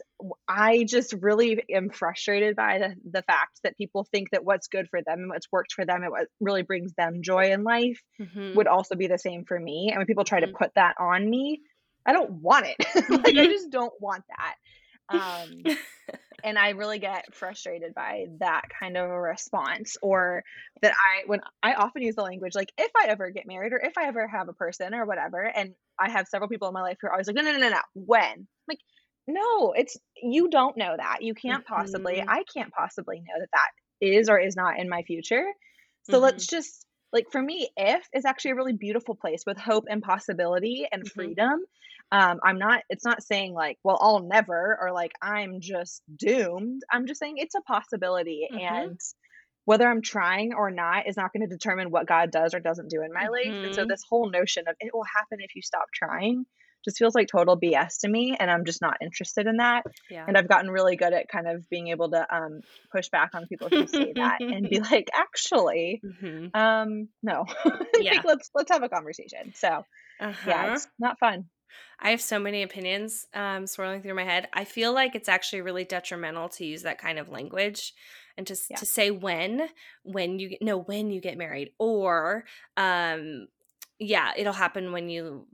[0.48, 4.88] I just really am frustrated by the, the fact that people think that what's good
[4.88, 8.00] for them and what's worked for them and what really brings them joy in life
[8.20, 8.54] Mhm.
[8.56, 9.88] would also be the same for me.
[9.90, 10.46] And when people try Mhm.
[10.46, 11.60] to put that on me,
[12.04, 12.76] I don't want it.
[13.10, 14.54] like I just don't want that.
[15.08, 15.64] Um,
[16.44, 20.44] and I really get frustrated by that kind of a response or
[20.82, 23.80] that I when I often use the language like if I ever get married or
[23.80, 26.82] if I ever have a person or whatever and I have several people in my
[26.82, 28.78] life who are always like no no no no no when I'm like
[29.26, 32.28] no it's you don't know that you can't possibly Mhm.
[32.28, 35.44] I can't possibly know that that is or is not in my future
[36.02, 36.18] so Mhm.
[36.20, 40.02] let's just like for me if is actually a really beautiful place with hope and
[40.02, 41.08] possibility and Mhm.
[41.08, 41.60] freedom
[42.12, 46.82] um i'm not it's not saying like well i'll never or like i'm just doomed
[46.92, 48.60] i'm just saying it's a possibility Mhm.
[48.62, 49.00] and
[49.64, 52.90] whether i'm trying or not is not going to determine what god does or doesn't
[52.90, 53.88] do in my life and so Mhm.
[53.88, 56.44] this whole notion of it will happen if you stop trying
[56.84, 60.24] just feels like total bs to me and i'm just not interested in that yeah.
[60.26, 62.60] and i've gotten really good at kind of being able to um
[62.92, 66.50] push back on people who say that and be like actually Mhm.
[66.54, 67.44] um no
[68.00, 68.12] Yeah.
[68.12, 69.82] like let's let's have a conversation so
[70.20, 70.42] Uh-huh.
[70.46, 71.44] yeah it's not fun
[72.00, 74.48] I have so many opinions um, swirling through my head.
[74.52, 77.94] I feel like it's actually really detrimental to use that kind of language
[78.36, 78.76] and to, Yeah.
[78.76, 79.68] to say when,
[80.04, 82.44] when you get, no, when you get married or,
[82.76, 83.48] um,
[84.00, 85.46] yeah, it'll happen when you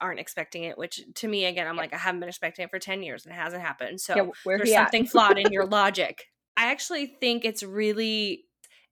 [0.00, 1.82] aren't expecting it, which to me, again, I'm Yeah.
[1.82, 4.00] like, I haven't been expecting it for 10 years and it hasn't happened.
[4.00, 6.26] So yeah there's something flawed in your logic.
[6.56, 8.44] I actually think it's really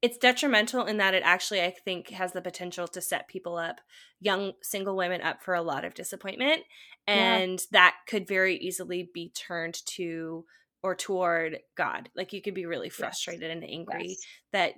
[0.06, 3.80] it's detrimental in that it actually I think has the potential to set people up,
[4.20, 6.62] young single women up for a lot of disappointment
[7.08, 7.36] Yeah.
[7.36, 10.44] and that could very easily be turned to
[10.82, 12.08] or toward God.
[12.14, 14.72] Like you could be really frustrated and angry yes that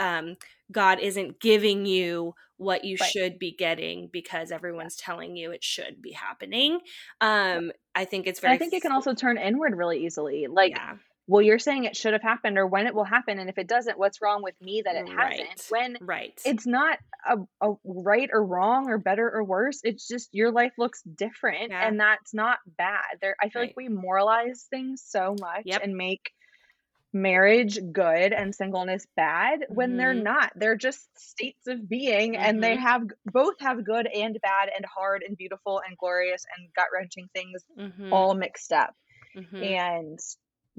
[0.00, 0.36] um
[0.70, 3.10] God isn't giving you what you Right.
[3.10, 6.80] should be getting because everyone's telling you it should be happening.
[7.20, 10.46] Um I think it's and very i think it can also turn inward really easily
[10.48, 10.96] like yeah.
[11.28, 13.38] Well, you're saying it should have happened or when it will happen.
[13.38, 15.40] And if it doesn't, what's wrong with me that it Right.
[15.40, 15.66] hasn't?
[15.68, 16.40] When Right.
[16.44, 19.80] it's not a, a right or wrong or better or worse.
[19.84, 21.86] It's just your life looks different Yeah.
[21.86, 23.18] and that's not bad.
[23.20, 23.68] There I feel Right.
[23.68, 25.82] like we moralize things so much Yep.
[25.84, 26.30] and make
[27.12, 30.22] marriage good and singleness bad when they're Mhm.
[30.24, 30.52] not.
[30.56, 32.80] They're just states of being and they Mhm.
[32.80, 37.64] have both have good and bad and hard and beautiful and glorious and gut-wrenching things
[37.78, 38.12] Mhm.
[38.12, 38.94] all mixed up.
[39.34, 39.64] Mhm.
[39.64, 40.18] And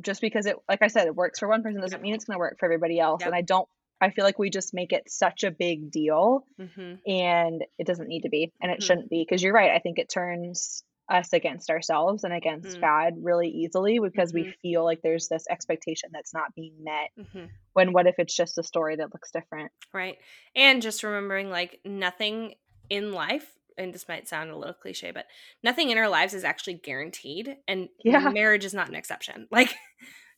[0.01, 2.35] just because it like I said, it works for one person doesn't mean it's going
[2.35, 3.21] to work for everybody else.
[3.21, 3.27] Yep.
[3.27, 3.67] And I don't
[4.01, 6.99] I feel like we just make it such a big deal Mhm.
[7.05, 8.83] and it doesn't need to be and it Mhm.
[8.83, 9.71] shouldn't be because you're right.
[9.71, 12.81] I think it turns us against ourselves and against Mm.
[12.81, 14.53] God really easily because we Mhm.
[14.61, 17.49] feel like there's this expectation that's not being met Mhm.
[17.73, 19.71] when what if it's just a story that looks different?
[19.91, 20.17] Right.
[20.55, 22.55] And just remembering like nothing
[22.89, 25.25] in life, and this might sound a little cliche, but
[25.63, 27.57] nothing in our lives is actually guaranteed.
[27.67, 28.29] And Yeah.
[28.31, 29.47] marriage is not an exception.
[29.51, 29.73] Like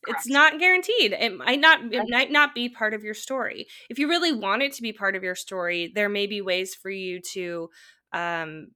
[0.08, 1.14] it's not guaranteed.
[1.14, 3.68] It might not it might not be part of your story.
[3.90, 6.74] If you really want it to be part of your story, there may be ways
[6.76, 7.70] for you to
[8.14, 8.68] um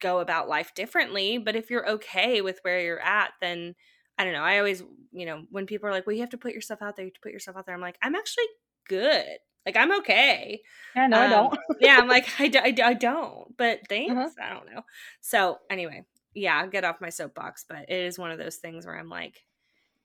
[0.00, 1.38] go about life differently.
[1.38, 3.74] But if you're okay with where you're at, then
[4.18, 4.42] I don't know.
[4.42, 6.96] I always, you know, when people are like, well, you have to put yourself out
[6.96, 7.74] there, you have to put yourself out there.
[7.74, 8.46] I'm like, I'm actually
[8.88, 9.38] good.
[9.66, 10.62] Like, I'm okay.
[10.94, 11.58] Yeah, no, I Um, don't.
[11.80, 12.50] yeah, I'm like, I
[12.84, 14.12] I don't, but thanks.
[14.14, 14.30] Uh-huh.
[14.40, 14.82] I don't know.
[15.20, 18.86] So, anyway, yeah, I'll get off my soapbox, but it is one of those things
[18.86, 19.44] where I'm like,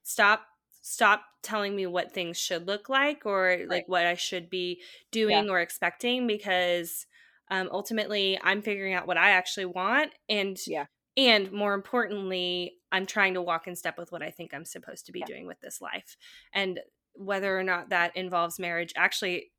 [0.03, 0.45] stop,
[0.81, 5.49] stop telling me what things should look like or like what I should be doing
[5.49, 7.05] or expecting because
[7.51, 10.11] um, ultimately I'm figuring out what I actually want.
[10.29, 10.85] And, Yeah.
[11.17, 15.05] and more importantly, I'm trying to walk in step with what I think I'm supposed
[15.07, 15.25] to be Yeah.
[15.25, 16.15] doing with this life.
[16.53, 16.79] And
[17.19, 19.51] whether or not that involves marriage actually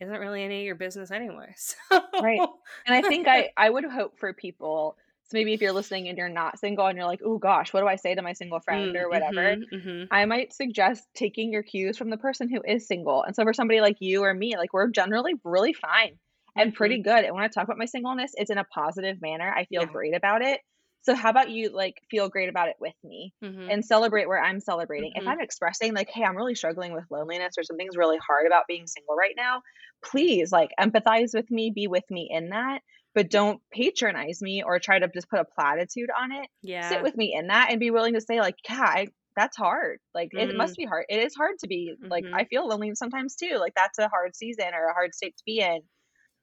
[0.00, 1.54] isn't really any of your business anyway.
[1.58, 1.76] So
[2.20, 2.44] Right.
[2.86, 6.18] And I think I I would hope for people so maybe if you're listening and
[6.18, 8.60] you're not single and you're like, "Oh gosh, what do I say to my single
[8.60, 10.10] friend or whatever?" Mhm, mhm.
[10.10, 13.22] I might suggest taking your cues from the person who is single.
[13.22, 16.18] And so for somebody like you or me, like we're generally really fine
[16.56, 17.24] and pretty good.
[17.24, 19.52] And when I talk about my singleness, it's in a positive manner.
[19.52, 19.88] I feel Yeah.
[19.88, 20.60] great about it.
[21.04, 23.70] So how about you like feel great about it with me Mhm.
[23.70, 25.12] and celebrate where I'm celebrating.
[25.14, 25.26] If Mhm.
[25.26, 28.86] I'm expressing like, "Hey, I'm really struggling with loneliness or something's really hard about being
[28.86, 29.62] single right now,"
[30.04, 32.80] please like empathize with me, be with me in that,
[33.14, 36.48] but don't patronize me or try to just put a platitude on it.
[36.62, 36.80] yeah.
[36.80, 40.00] Sit with me in that and be willing to say like, "Yeah, I, that's hard.
[40.14, 40.54] Like it Mm.
[40.54, 41.06] must be hard.
[41.08, 42.38] It is hard to be like Mhm.
[42.38, 43.56] I feel lonely sometimes too.
[43.58, 45.80] Like that's a hard season or a hard state to be in.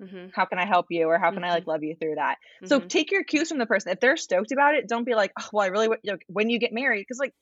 [0.01, 2.37] Mhm, How can I help you or how can I like love you through that?"
[2.65, 2.89] So mhm.
[2.89, 3.91] take your cues from the person.
[3.91, 6.49] If they're stoked about it, don't be like, "Oh, well, I really you know, when
[6.49, 7.33] you get married because like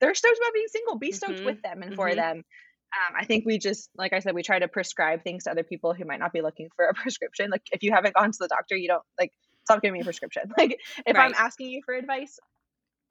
[0.00, 0.98] they're stoked about being single.
[0.98, 2.38] Be stoked Mhm, with them and for them.
[2.38, 5.64] Um, I think we just, like I said, we try to prescribe things to other
[5.64, 7.50] people who might not be looking for a prescription.
[7.50, 9.32] Like if you haven't gone to the doctor, you don't like
[9.64, 10.44] stop giving me a prescription.
[10.58, 12.38] Like if I'm asking you for advice,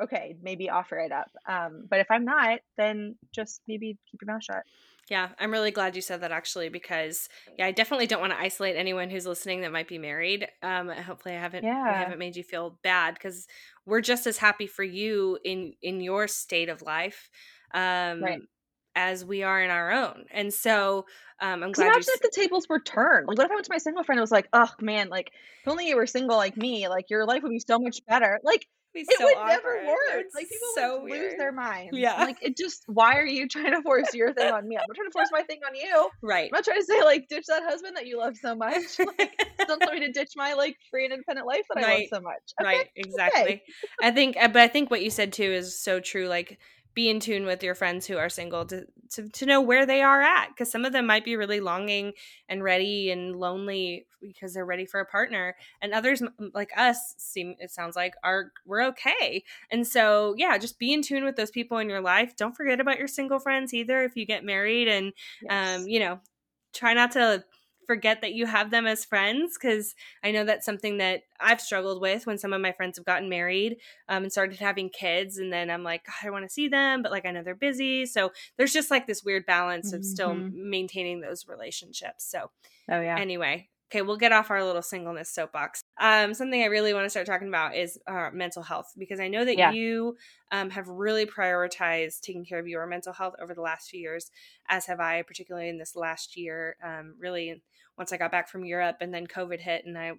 [0.01, 1.31] okay, maybe offer it up.
[1.47, 4.63] Um, but if I'm not, then just maybe keep your mouth shut.
[5.09, 8.39] Yeah, I'm really glad you said that actually because yeah, I definitely don't want to
[8.39, 10.47] isolate anyone who's listening that might be married.
[10.63, 11.85] Um, hopefully, I haven't yeah.
[11.87, 13.45] I haven't made you feel bad because
[13.85, 17.29] we're just as happy for you in in your state of life,
[17.75, 18.41] um, Right.
[18.95, 20.25] as we are in our own.
[20.31, 21.05] And so,
[21.41, 23.27] um, I'm glad imagine s- if the tables were turned.
[23.27, 25.27] Like, what if I went to my single friend and was like, "Oh man, like
[25.33, 28.39] if only you were single like me, like your life would be so much better."
[28.43, 28.65] Like
[29.01, 29.49] it so would awkward.
[29.49, 29.97] never work.
[30.25, 31.97] It's Like people so would lose their minds.
[31.97, 32.23] Yeah.
[32.23, 32.83] Like it just.
[32.87, 34.77] Why are you trying to force your thing on me?
[34.77, 36.09] I'm not trying to force my thing on you.
[36.21, 36.49] Right.
[36.51, 38.81] I'm not trying to say like ditch that husband that you love so much.
[39.19, 42.03] Like don't tell me to ditch my like free and independent life that I love
[42.09, 42.41] so much.
[42.59, 42.77] Okay.
[42.77, 43.61] right exactly
[44.01, 46.59] i think uh, but i think what you said too is so true like
[46.95, 50.01] be in tune with your friends who are single to to, to know where they
[50.01, 52.13] are at because some of them might be really longing
[52.49, 57.55] and ready and lonely because they're ready for a partner and others like us seem
[57.59, 61.51] it sounds like are we're okay and so yeah just be in tune with those
[61.51, 64.87] people in your life don't forget about your single friends either if you get married
[64.87, 65.79] and Yes.
[65.81, 66.19] um you know
[66.73, 67.43] try not to
[67.85, 72.01] forget that you have them as friends because I know that's something that I've struggled
[72.01, 73.77] with when some of my friends have gotten married
[74.09, 75.37] um, and started having kids.
[75.37, 78.05] And then I'm like, I want to see them, but like I know they're busy.
[78.05, 80.51] So there's just like this weird balance of still Mhm.
[80.53, 82.25] maintaining those relationships.
[82.29, 82.51] So
[82.89, 83.17] oh yeah.
[83.17, 85.81] anyway, okay, we'll get off our little singleness soapbox.
[85.99, 89.27] Um, something I really want to start talking about is uh, mental health because I
[89.27, 89.73] know that Yeah.
[89.73, 90.17] you
[90.51, 94.31] um, have really prioritized taking care of your mental health over the last few years,
[94.67, 96.75] as have I, particularly in this last year.
[96.83, 97.63] Um, really,
[97.97, 100.13] once I got back from Europe and then COVID hit and I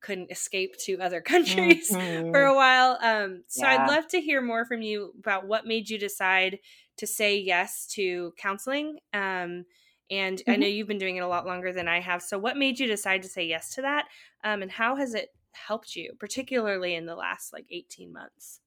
[0.00, 1.98] couldn't escape to other countries
[2.30, 2.44] for Mhm.
[2.44, 2.98] a while.
[3.02, 3.66] Um, so Yeah.
[3.66, 6.58] I'd love to hear more from you about what made you decide
[6.96, 8.98] to say yes to counseling.
[9.12, 9.64] Um,
[10.10, 10.60] and I Mhm.
[10.60, 12.22] know you've been doing it a lot longer than I have.
[12.22, 14.08] So what made you decide to say yes to that?
[14.44, 18.60] Um, and how has it helped you, particularly in the last like 18 months?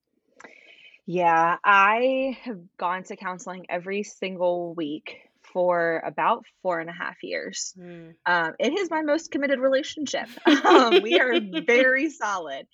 [1.06, 7.24] Yeah, I have gone to counseling every single week for about four and a half
[7.24, 7.74] years.
[7.78, 8.16] Mm.
[8.26, 10.30] Um, it is my most committed relationship.
[10.66, 12.68] Um, we are very solid.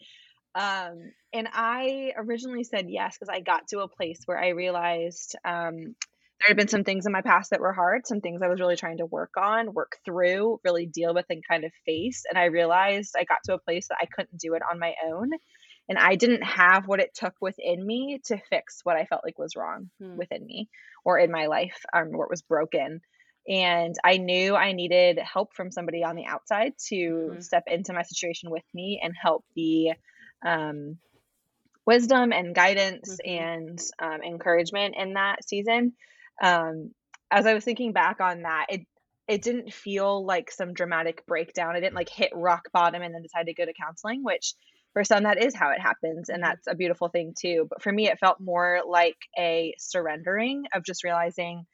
[0.53, 5.35] Um, and I originally said yes because I got to a place where I realized
[5.45, 5.95] um,
[6.39, 8.59] there had been some things in my past that were hard, some things I was
[8.59, 12.23] really trying to work on, work through, really deal with, and kind of face.
[12.29, 14.93] And I realized I got to a place that I couldn't do it on my
[15.05, 15.31] own.
[15.89, 19.39] And I didn't have what it took within me to fix what I felt like
[19.39, 20.17] was wrong Hmm.
[20.17, 20.69] within me
[21.05, 23.01] or in my life, um, where it was broken.
[23.47, 27.39] And I knew I needed help from somebody on the outside to Mhm.
[27.39, 29.93] step into my situation with me and help be
[30.45, 30.99] um,
[31.85, 33.25] wisdom and guidance Mhm.
[33.25, 35.93] and um, encouragement in that season.
[36.41, 36.91] Um,
[37.31, 38.81] as I was thinking back on that, it
[39.27, 41.75] it didn't feel like some dramatic breakdown.
[41.75, 44.53] I didn't like hit rock bottom and then decide to go to counseling, which
[44.93, 47.67] for some that is how it happens, and that's a beautiful thing too.
[47.69, 51.65] But for me, it felt more like a surrendering of just realizing.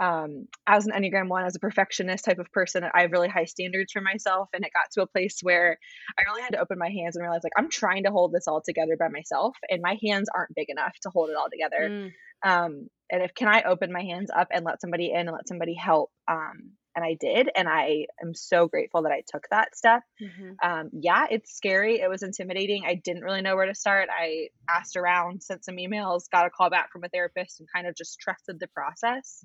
[0.00, 3.44] Um, as an Enneagram one, as a perfectionist type of person, I have really high
[3.44, 5.76] standards for myself, and it got to a place where
[6.18, 8.48] I really had to open my hands and realize like I'm trying to hold this
[8.48, 11.90] all together by myself and my hands aren't big enough to hold it all together.
[11.90, 12.12] Mm.
[12.44, 15.48] Um and if can I open my hands up and let somebody in and let
[15.48, 19.76] somebody help um and I did and I am so grateful that I took that
[19.76, 20.02] step.
[20.22, 20.56] Mhm.
[20.62, 22.00] Um yeah, it's scary.
[22.00, 22.84] It was intimidating.
[22.86, 24.08] I didn't really know where to start.
[24.10, 27.86] I asked around, sent some emails, got a call back from a therapist and kind
[27.86, 29.44] of just trusted the process.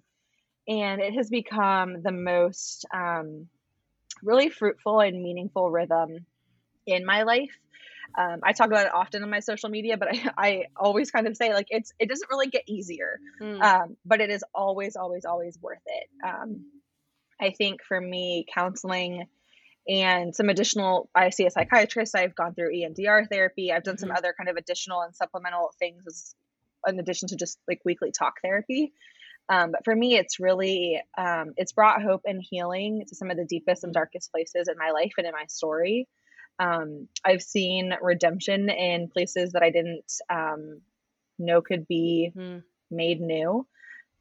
[0.68, 3.48] And it has become the most um
[4.24, 6.26] really fruitful and meaningful rhythm
[6.88, 7.52] in my life.
[8.18, 11.28] Um, I talk about it often on my social media, but I, I always kind
[11.28, 13.62] of say like it's it doesn't really get easier, Mm.
[13.62, 16.08] um, but it is always always always worth it.
[16.26, 16.66] Um,
[17.42, 19.28] I think for me, counseling
[19.88, 21.10] and some additional.
[21.14, 22.16] I see a psychiatrist.
[22.16, 23.72] I've gone through EMDR therapy.
[23.72, 24.18] I've done some Mhm.
[24.18, 26.34] other kind of additional and supplemental things as,
[26.88, 28.94] in addition to just like weekly talk therapy.
[29.48, 33.38] Um, but for me, it's really um, it's brought hope and healing to some of
[33.38, 36.08] the deepest and darkest places in my life and in my story.
[36.60, 40.82] Um, I've seen redemption in places that I didn't um,
[41.40, 42.64] know could be Mm.
[42.92, 43.68] made new.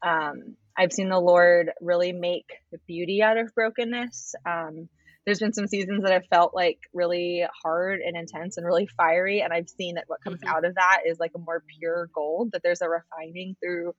[0.01, 2.47] Um, I've seen the Lord really make
[2.87, 4.35] beauty out of brokenness.
[4.45, 4.89] Um,
[5.25, 9.41] there's been some seasons that have felt like really hard and intense and really fiery,
[9.41, 10.47] and I've seen that what comes Mhm.
[10.47, 12.51] out of that is like a more pure gold.
[12.51, 13.95] That there's a refining through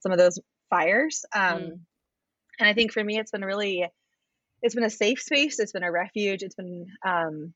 [0.00, 0.38] some of those
[0.70, 1.24] fires.
[1.34, 1.80] Um, Mm.
[2.60, 3.86] And I think for me, it's been really,
[4.62, 5.58] it's been a safe space.
[5.60, 6.42] It's been a refuge.
[6.42, 7.54] It's been um,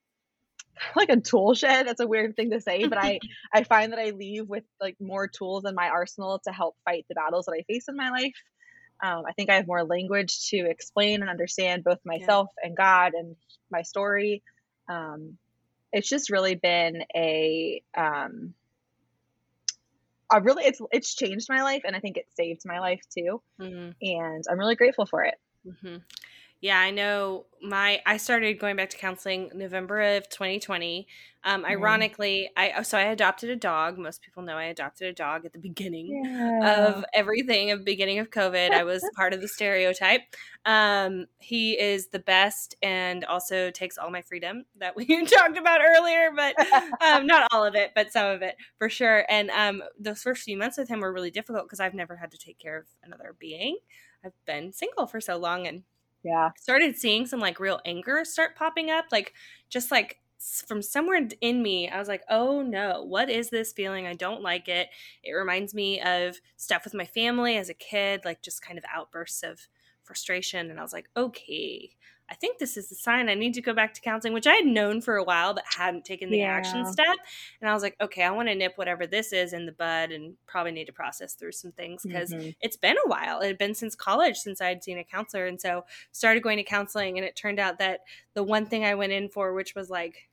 [0.96, 1.87] like a tool shed.
[1.87, 3.20] That's a weird thing to say, but I
[3.52, 7.06] I find that I leave with like more tools in my arsenal to help fight
[7.08, 8.35] the battles that I face in my life.
[9.02, 13.14] Um, I think I have more language to explain and understand both myself and God
[13.14, 13.35] and
[13.70, 14.42] my story.
[14.88, 15.38] Um,
[15.92, 18.54] it's just really been a um,
[20.32, 23.42] a really it's it's changed my life and I think it saved my life too.
[23.61, 23.94] Mhm.
[24.00, 25.35] And I'm really grateful for it.
[25.64, 25.96] hmm
[26.62, 27.46] Yeah, I know.
[27.61, 31.09] My I started going back to counseling November of 2020.
[31.42, 31.66] Um, Mhm.
[31.66, 33.98] ironically, I so I adopted a dog.
[33.98, 36.61] Most people know I adopted a dog at the beginning Yeah.
[36.61, 38.72] of everything of beginning of COVID.
[38.72, 40.20] I was part of the stereotype.
[40.64, 45.81] Um, he is the best and also takes all my freedom that we talked about
[45.83, 46.55] earlier, but
[47.01, 49.27] um, not all of it, but some of it for sure.
[49.29, 52.31] And um, those first few months with him were really difficult because I've never had
[52.31, 53.79] to take care of another being.
[54.25, 55.83] I've been single for so long and
[56.24, 56.50] yeah.
[56.58, 59.32] started seeing some like real anger start popping up like
[59.68, 60.18] just like
[60.66, 64.42] from somewhere in me i was like oh no what is this feeling i don't
[64.42, 64.88] like it
[65.22, 68.85] it reminds me of stuff with my family as a kid like just kind of
[68.92, 69.68] outbursts of
[70.02, 71.90] frustration and i was like okay
[72.33, 74.55] i think this is the sign i need to go back to counseling which i
[74.55, 77.16] had known for a while but hadn't taken the action step
[77.61, 80.11] and i was like okay i want to nip whatever this is in the bud
[80.11, 82.55] and probably need to process through some things because Mhm.
[82.61, 83.40] it's been a while.
[83.40, 85.47] It had been since college since I had seen a counselor.
[85.47, 88.01] And so started going to counseling and it turned out that
[88.35, 90.29] the one thing I went in for, which was like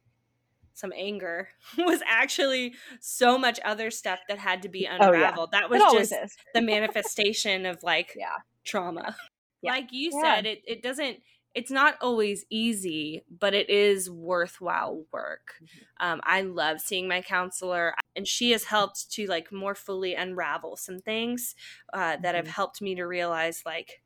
[0.74, 5.06] some anger, was actually so much other stuff that had to be Oh, yeah.
[5.06, 5.52] unraveled.
[5.52, 6.14] That was just
[6.54, 8.36] the manifestation of like Yeah.
[8.64, 9.16] trauma.
[9.62, 9.72] Yeah.
[9.72, 10.22] Like you Yeah.
[10.36, 11.22] said, it, it doesn't
[11.60, 15.56] it's not always easy, but it is worthwhile work.
[15.62, 16.06] Mm-hmm.
[16.06, 20.78] Um, I love seeing my counselor, and she has helped to like more fully unravel
[20.78, 21.56] some things
[21.94, 22.52] uh, that have Mhm.
[22.60, 24.02] helped me to realize like,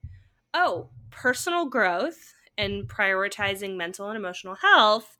[0.54, 5.18] oh, personal growth and prioritizing mental and emotional health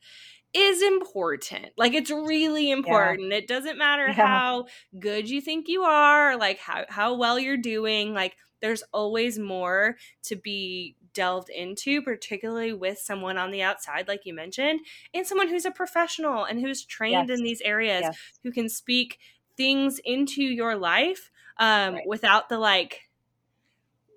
[0.54, 1.68] is important.
[1.78, 3.34] Like it's really important.
[3.34, 4.14] It doesn't matter Yeah.
[4.14, 4.68] how
[5.00, 8.14] good you think you are, like how how well you're doing.
[8.14, 14.26] Like there's always more to be delved into, particularly with someone on the outside, like
[14.26, 14.82] you mentioned,
[15.14, 17.38] and someone who's a professional and who's trained Yes.
[17.40, 18.18] in these areas Yes.
[18.44, 19.20] who can speak
[19.56, 22.08] things into your life um, right.
[22.08, 23.10] without the like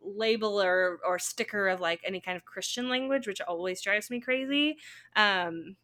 [0.03, 4.21] label or or sticker of like any kind of Christian language, which always drives me
[4.21, 4.79] crazy.
[5.15, 5.77] Um,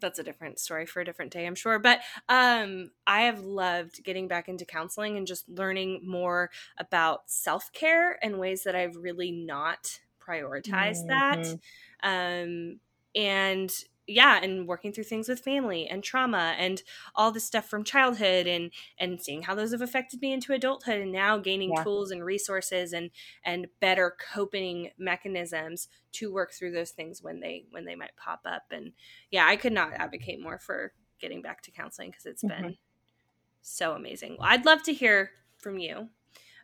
[0.00, 1.78] that's a different story for a different day, I'm sure.
[1.78, 7.72] But um, I have loved getting back into counseling and just learning more about self
[7.72, 11.58] care and ways that I've really not prioritized mm-hmm.
[12.02, 12.42] that.
[12.42, 12.80] Um,
[13.14, 13.72] and
[14.10, 16.82] yeah and working through things with family and trauma and
[17.14, 21.00] all the stuff from childhood and and seeing how those have affected me into adulthood
[21.00, 21.82] and now gaining yeah.
[21.82, 23.10] tools and resources and
[23.44, 28.40] and better coping mechanisms to work through those things when they when they might pop
[28.44, 28.92] up and
[29.30, 32.62] yeah i could not advocate more for getting back to counseling because it's mm-hmm.
[32.62, 32.76] been
[33.62, 36.08] so amazing well, i'd love to hear from you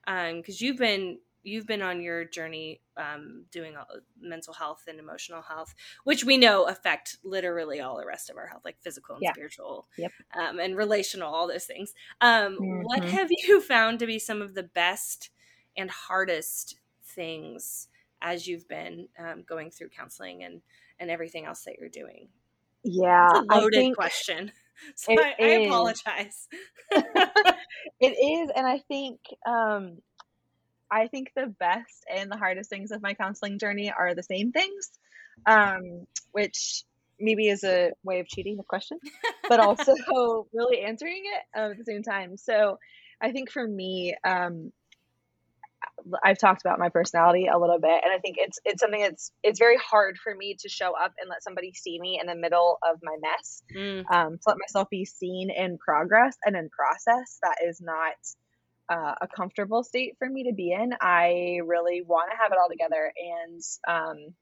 [0.04, 3.74] because um, you've been you've been on your journey um, doing
[4.20, 5.74] mental health and emotional health,
[6.04, 9.32] which we know affect literally all the rest of our health, like physical and yeah.
[9.32, 10.10] spiritual, yep.
[10.38, 11.94] um, and relational, all those things.
[12.20, 12.82] Um, mm-hmm.
[12.82, 15.30] What have you found to be some of the best
[15.76, 17.88] and hardest things
[18.20, 20.62] as you've been um, going through counseling and
[20.98, 22.28] and everything else that you're doing?
[22.82, 24.52] Yeah, it's a loaded question.
[24.94, 26.48] So I, I, apologize.
[26.90, 30.02] it is, and I think um,
[30.90, 34.52] I think the best and the hardest things of my counseling journey are the same
[34.52, 34.90] things,
[35.46, 36.84] um, which
[37.18, 38.98] maybe is a way of cheating the question,
[39.48, 39.94] but also
[40.52, 42.36] really answering it at the same time.
[42.36, 42.78] So
[43.20, 44.72] I think for me, um,
[46.22, 49.32] I've talked about my personality a little bit, and I think it's it's something that's
[49.42, 52.34] it's very hard for me to show up and let somebody see me in the
[52.34, 53.62] middle of my mess.
[53.74, 54.04] Mm.
[54.10, 58.14] Um, to let myself be seen in progress and in process that is not
[58.88, 60.92] uh, a comfortable state for me to be in.
[61.00, 63.12] I really want to have it all together.
[63.16, 64.34] And um,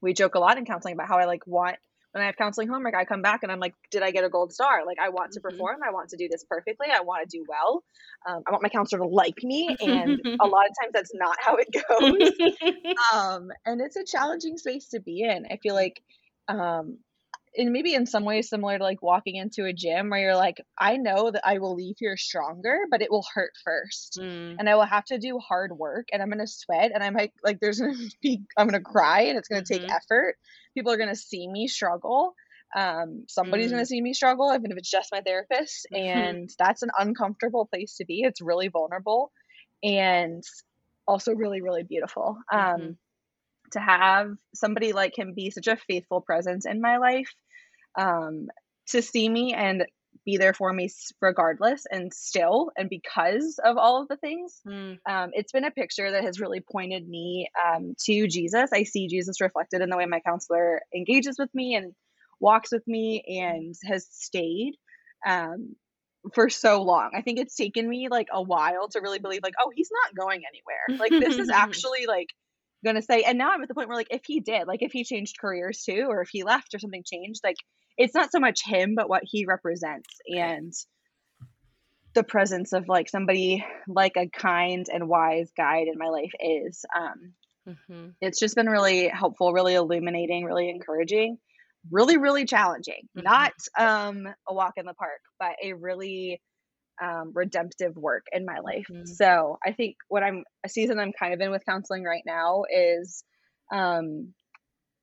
[0.00, 1.76] we joke a lot in counseling about how I like want
[2.12, 4.30] when I have counseling homework, I come back and I'm like, did I get a
[4.30, 4.84] gold star?
[4.86, 5.50] Like, I want to mm-hmm.
[5.50, 5.76] perform.
[5.86, 6.88] I want to do this perfectly.
[6.92, 7.84] I want to do well.
[8.26, 9.76] Um, I want my counselor to like me.
[9.80, 12.94] And a lot of times that's not how it goes.
[13.14, 15.46] um, and it's a challenging space to be in.
[15.50, 16.02] I feel like
[16.48, 16.98] um,
[17.56, 20.60] and maybe in some ways similar to like walking into a gym where you're like,
[20.78, 24.18] I know that I will leave here stronger, but it will hurt first.
[24.20, 24.56] Mm.
[24.58, 27.32] And I will have to do hard work and I'm gonna sweat and I might
[27.44, 29.84] like there's gonna be I'm gonna cry and it's gonna mm-hmm.
[29.84, 30.36] take effort.
[30.74, 32.34] People are gonna see me struggle.
[32.76, 33.72] Um, somebody's mm.
[33.72, 35.86] gonna see me struggle, even if it's just my therapist.
[35.94, 38.22] And that's an uncomfortable place to be.
[38.22, 39.32] It's really vulnerable
[39.82, 40.42] and
[41.06, 42.36] also really, really beautiful.
[42.52, 42.90] Um, mm-hmm
[43.72, 47.28] to have somebody like him be such a faithful presence in my life
[47.98, 48.48] um,
[48.88, 49.84] to see me and
[50.24, 50.90] be there for me
[51.20, 54.60] regardless and still and because of all of the things.
[54.66, 54.98] Mm.
[55.08, 58.70] um, it's been a picture that has really pointed me um, to jesus.
[58.72, 61.94] I see jesus reflected in the way my counselor engages with me and
[62.40, 64.74] walks with me and has stayed
[65.26, 65.74] um,
[66.34, 67.10] for so long.
[67.16, 70.14] I think it's taken me like a while to really believe like oh he's not
[70.14, 70.98] going anywhere.
[71.00, 72.28] Like this is actually like
[72.84, 74.92] gonna say and now i'm at the point where like if he did like if
[74.92, 77.56] he changed careers too or if he left or something changed like
[77.96, 80.72] it's not so much him but what he represents and
[82.14, 86.84] the presence of like somebody like a kind and wise guide in my life is
[86.96, 87.32] um
[87.68, 88.08] mm-hmm.
[88.20, 91.38] it's just been really helpful really illuminating really encouraging
[91.90, 93.24] really really challenging mm-hmm.
[93.24, 96.40] not um a walk in the park but a really
[97.02, 98.86] um, redemptive work in my life.
[98.90, 99.06] Mm-hmm.
[99.06, 102.64] So I think what I'm a season I'm kind of in with counseling right now
[102.70, 103.24] is
[103.72, 104.34] um,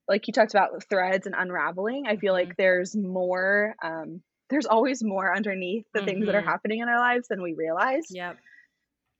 [0.07, 2.05] like you talked about threads and unraveling.
[2.07, 2.49] I feel mm-hmm.
[2.49, 6.07] like there's more, um, there's always more underneath the mm-hmm.
[6.07, 6.49] things that are mm-hmm.
[6.49, 8.05] happening in our lives than we realize.
[8.09, 8.37] Yep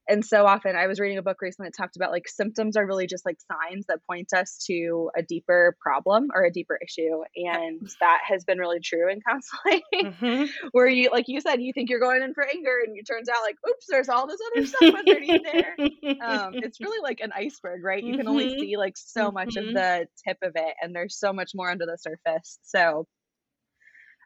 [0.07, 2.85] and so often i was reading a book recently that talked about like symptoms are
[2.85, 7.21] really just like signs that point us to a deeper problem or a deeper issue
[7.35, 10.67] and that has been really true in counseling mm-hmm.
[10.71, 13.29] where you like you said you think you're going in for anger and it turns
[13.29, 15.75] out like oops there's all this other stuff underneath there
[16.23, 18.59] um, it's really like an iceberg right you can only mm-hmm.
[18.59, 19.75] see like so much of mm-hmm.
[19.75, 23.05] the tip of it and there's so much more under the surface so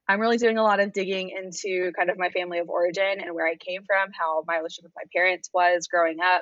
[0.10, 3.36] I'm really doing a lot of digging into kind of my family of origin and
[3.36, 6.42] where I came from, how my relationship with my parents was growing up,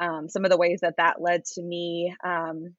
[0.00, 2.74] um, some of the ways that that led to me um,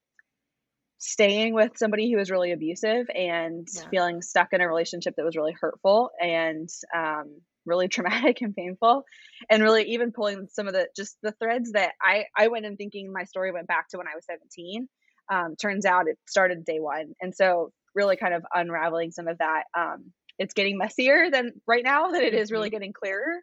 [0.98, 3.84] staying with somebody who was really abusive and yeah.
[3.90, 9.06] feeling stuck in a relationship that was really hurtful and um, really traumatic and painful
[9.50, 12.78] and really even pulling some of the just the threads that i i went in
[12.78, 14.88] thinking my story went back to when i was 17
[15.30, 19.40] um, turns out it started day one and so really kind of unraveling some of
[19.40, 19.64] that.
[19.78, 22.76] Um, it's getting messier than right now than it is really mm-hmm.
[22.76, 23.42] getting clearer.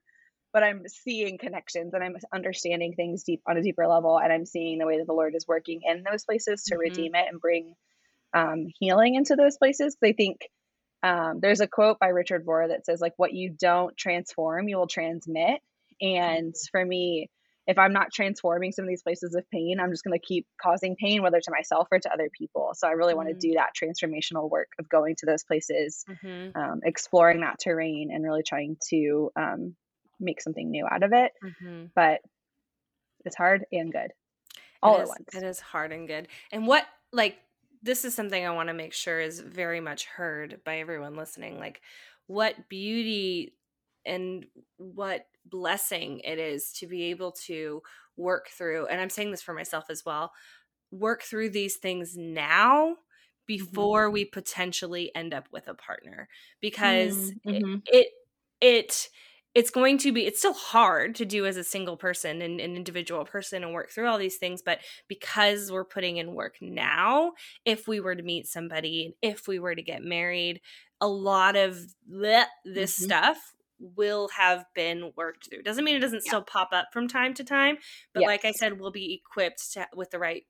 [0.53, 4.47] But I'm seeing connections and I'm understanding things deep on a deeper level, and I'm
[4.47, 6.80] seeing the way that the Lord is working in those places to mm-hmm.
[6.80, 7.74] redeem it and bring
[8.32, 9.97] um, healing into those places.
[10.03, 10.49] I think
[11.03, 14.76] um, there's a quote by Richard Rohr that says, like, what you don't transform, you
[14.76, 15.61] will transmit.
[16.01, 17.30] And for me,
[17.67, 20.47] if I'm not transforming some of these places of pain, I'm just going to keep
[20.61, 22.73] causing pain, whether to myself or to other people.
[22.75, 23.27] So I really mm-hmm.
[23.27, 26.59] want to do that transformational work of going to those places, mm-hmm.
[26.59, 29.77] um, exploring that terrain, and really trying to um,
[30.21, 31.33] make something new out of it.
[31.43, 31.87] Mm-hmm.
[31.95, 32.21] But
[33.25, 34.11] it's hard and good
[34.83, 35.35] all at once.
[35.35, 36.29] It is hard and good.
[36.53, 37.39] And what, like,
[37.83, 41.59] this is something I want to make sure is very much heard by everyone listening.
[41.59, 41.81] Like,
[42.27, 43.55] what beauty
[44.07, 44.47] and
[44.77, 47.83] what blessing it is to be able to
[48.17, 50.33] work through, and I'm saying this for myself as well,
[50.91, 52.95] work through these things now mm-hmm.
[53.47, 54.15] before mm-hmm.
[54.15, 56.29] we potentially end up with a partner
[56.61, 57.77] because mm-hmm.
[57.87, 58.09] it, it,
[58.61, 59.09] it
[59.55, 62.77] it's going to be it's still hard to do as a single person and an
[62.77, 67.33] individual person and work through all these things but because we're putting in work now
[67.65, 70.61] if we were to meet somebody and if we were to get married
[71.01, 71.79] a lot of
[72.11, 73.05] bleh, this mm-hmm.
[73.05, 76.31] stuff will have been worked through doesn't mean it doesn't yeah.
[76.31, 77.77] still pop up from time to time
[78.12, 78.27] but yes.
[78.29, 80.45] like i said we'll be equipped to, with the right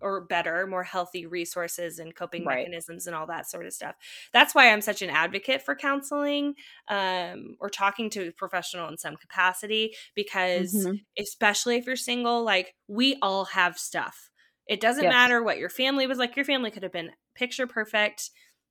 [0.00, 2.58] or better, more healthy resources and coping right.
[2.58, 3.94] mechanisms and all that sort of stuff.
[4.32, 6.54] That's why I'm such an advocate for counseling
[6.88, 10.96] um, or talking to a professional in some capacity because, mm-hmm.
[11.18, 14.30] especially if you're single, like we all have stuff.
[14.66, 15.12] It doesn't yes.
[15.12, 16.36] matter what your family was like.
[16.36, 18.30] Your family could have been picture perfect.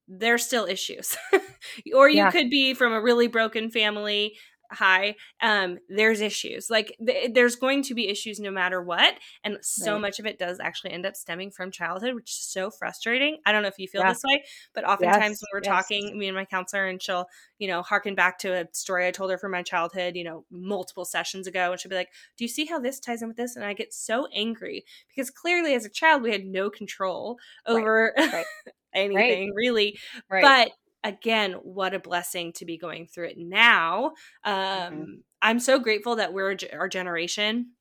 [0.10, 1.16] There's still issues.
[1.96, 2.32] or you yeah.
[2.32, 4.36] could be from a really broken family
[4.72, 9.58] high um there's issues like th- there's going to be issues no matter what and
[9.62, 10.02] so right.
[10.02, 13.52] much of it does actually end up stemming from childhood which is so frustrating i
[13.52, 14.14] don't know if you feel yeah.
[14.14, 14.44] this way
[14.76, 15.42] but oftentimes yes.
[15.42, 15.74] when we're yes.
[15.74, 17.26] talking me and my counselor and she'll
[17.58, 20.46] you know harken back to a story i told her from my childhood you know
[20.52, 23.38] multiple sessions ago and she'll be like do you see how this ties in with
[23.38, 27.38] this and i get so angry because clearly as a child we had no control
[27.66, 28.34] over right.
[28.34, 28.46] Right.
[28.94, 29.98] anything really
[30.30, 30.72] but
[31.04, 34.12] again, what a blessing to be going through it now.
[34.46, 34.94] Mm-hmm.
[34.94, 35.14] Um, mm-hmm.
[35.42, 37.72] I'm so grateful that we're our generation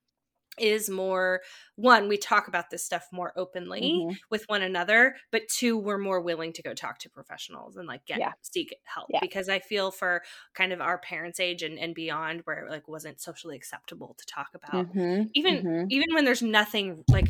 [0.58, 1.40] is more
[1.76, 4.16] one we talk about this stuff more openly mm-hmm.
[4.28, 8.04] with one another but two we're more willing to go talk to professionals and like
[8.06, 8.32] get yeah.
[8.42, 9.20] seek help yeah.
[9.20, 10.20] because i feel for
[10.54, 14.26] kind of our parents age and, and beyond where it like wasn't socially acceptable to
[14.26, 15.28] talk about mm-hmm.
[15.32, 15.84] even mm-hmm.
[15.90, 17.28] even when there's nothing like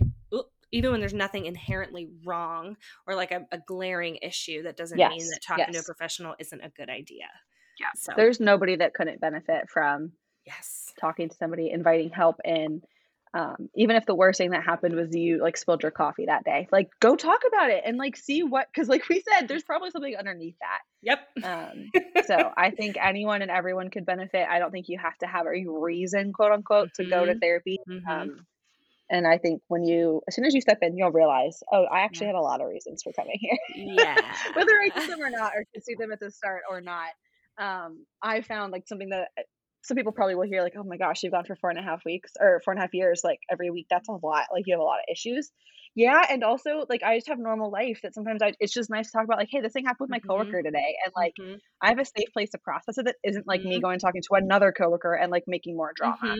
[0.72, 5.10] even when there's nothing inherently wrong or like a, a glaring issue, that doesn't yes.
[5.10, 5.74] mean that talking yes.
[5.74, 7.26] to a professional isn't a good idea.
[7.78, 7.86] Yeah.
[7.96, 10.12] So there's nobody that couldn't benefit from
[10.46, 12.82] yes talking to somebody, inviting help in.
[13.34, 16.44] Um, even if the worst thing that happened was you like spilled your coffee that
[16.44, 19.62] day, like go talk about it and like see what because like we said, there's
[19.62, 20.80] probably something underneath that.
[21.02, 21.44] Yep.
[21.44, 21.90] Um,
[22.26, 24.46] so I think anyone and everyone could benefit.
[24.48, 27.04] I don't think you have to have a reason, quote unquote, mm-hmm.
[27.04, 27.38] to go to mm-hmm.
[27.38, 27.78] therapy.
[27.88, 28.10] Mm-hmm.
[28.10, 28.46] Um,
[29.10, 32.00] and I think when you, as soon as you step in, you'll realize, oh, I
[32.00, 32.34] actually yeah.
[32.34, 33.58] had a lot of reasons for coming here.
[33.74, 34.16] Yeah.
[34.54, 37.08] Whether I see them or not, or to see them at the start or not.
[37.58, 39.42] Um, I found like something that uh,
[39.82, 41.82] some people probably will hear, like, oh my gosh, you've gone for four and a
[41.82, 43.86] half weeks or four and a half years, like every week.
[43.90, 44.46] That's a lot.
[44.52, 45.50] Like you have a lot of issues.
[45.94, 46.22] Yeah.
[46.28, 49.12] And also, like, I just have normal life that sometimes I, it's just nice to
[49.12, 50.28] talk about, like, hey, this thing happened with my mm-hmm.
[50.28, 50.94] coworker today.
[51.04, 51.56] And like, mm-hmm.
[51.82, 53.70] I have a safe place to process it that isn't like mm-hmm.
[53.70, 56.36] me going and talking to another coworker and like making more drama.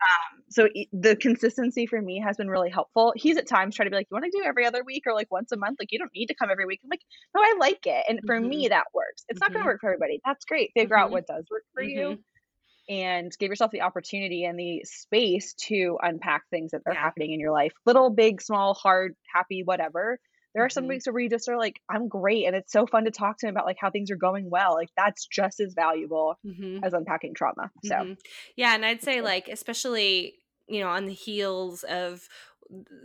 [0.00, 3.12] Um, so the consistency for me has been really helpful.
[3.16, 5.14] He's at times trying to be like, you want to do every other week or
[5.14, 5.78] like once a month?
[5.80, 6.80] Like, you don't need to come every week.
[6.84, 7.02] I'm like,
[7.34, 8.04] no, I like it.
[8.08, 8.48] And for mm-hmm.
[8.48, 9.24] me, that works.
[9.28, 9.44] It's mm-hmm.
[9.44, 10.20] not going to work for everybody.
[10.24, 10.70] That's great.
[10.74, 11.04] Figure mm-hmm.
[11.04, 12.94] out what does work for you mm-hmm.
[12.94, 17.00] and give yourself the opportunity and the space to unpack things that are yeah.
[17.00, 20.20] happening in your life little, big, small, hard, happy, whatever.
[20.54, 20.90] There are some mm-hmm.
[20.90, 22.46] weeks where we just are like, I'm great.
[22.46, 24.74] And it's so fun to talk to him about like how things are going well.
[24.74, 26.82] Like that's just as valuable mm-hmm.
[26.82, 27.70] as unpacking trauma.
[27.84, 28.12] So, mm-hmm.
[28.56, 28.74] yeah.
[28.74, 30.34] And I'd say, like, especially,
[30.66, 32.28] you know, on the heels of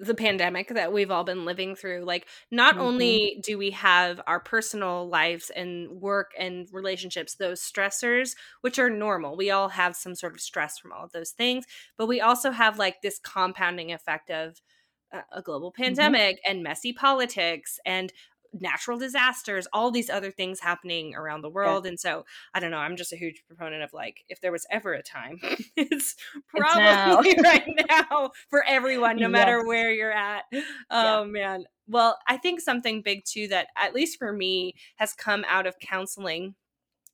[0.02, 2.84] the pandemic that we've all been living through like not mm-hmm.
[2.84, 8.90] only do we have our personal lives and work and relationships those stressors which are
[8.90, 11.66] normal we all have some sort of stress from all of those things
[11.98, 14.62] but we also have like this compounding effect of
[15.32, 15.84] a global mm-hmm.
[15.84, 16.52] pandemic mm-hmm.
[16.52, 18.12] and messy politics and
[18.60, 21.86] natural disasters, all these other things happening around the world.
[21.86, 21.90] Yeah.
[21.90, 24.66] And so I don't know, I'm just a huge proponent of like, if there was
[24.70, 25.40] ever a time,
[25.76, 26.16] it's
[26.56, 27.44] probably it's now.
[27.50, 29.32] right now for everyone, no yes.
[29.32, 30.44] matter where you're at.
[30.90, 31.26] Oh yeah.
[31.26, 31.64] man.
[31.88, 35.80] Well, I think something big too that, at least for me, has come out of
[35.80, 36.56] counseling.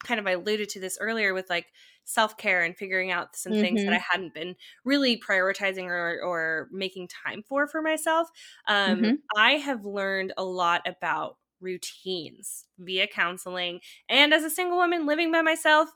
[0.03, 1.67] Kind of, alluded to this earlier with like
[2.05, 3.61] self care and figuring out some mm-hmm.
[3.61, 3.95] things that mm-hmm.
[3.95, 8.29] I hadn't been really prioritizing or, or making time for for myself.
[8.67, 9.13] Um, mm-hmm.
[9.37, 15.31] I have learned a lot about routines via counseling and as a single woman living
[15.31, 15.89] by myself.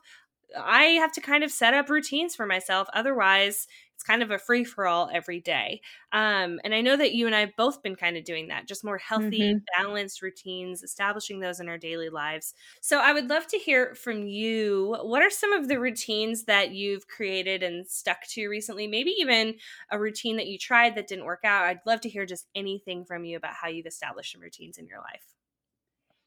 [0.56, 2.86] I have to kind of set up routines for myself.
[2.94, 5.80] Otherwise, it's kind of a free for all every day.
[6.12, 8.66] Um, and I know that you and I have both been kind of doing that,
[8.66, 9.82] just more healthy, mm-hmm.
[9.82, 12.54] balanced routines, establishing those in our daily lives.
[12.80, 14.96] So I would love to hear from you.
[15.02, 18.86] What are some of the routines that you've created and stuck to recently?
[18.86, 19.54] Maybe even
[19.90, 21.64] a routine that you tried that didn't work out.
[21.64, 24.86] I'd love to hear just anything from you about how you've established some routines in
[24.86, 25.34] your life.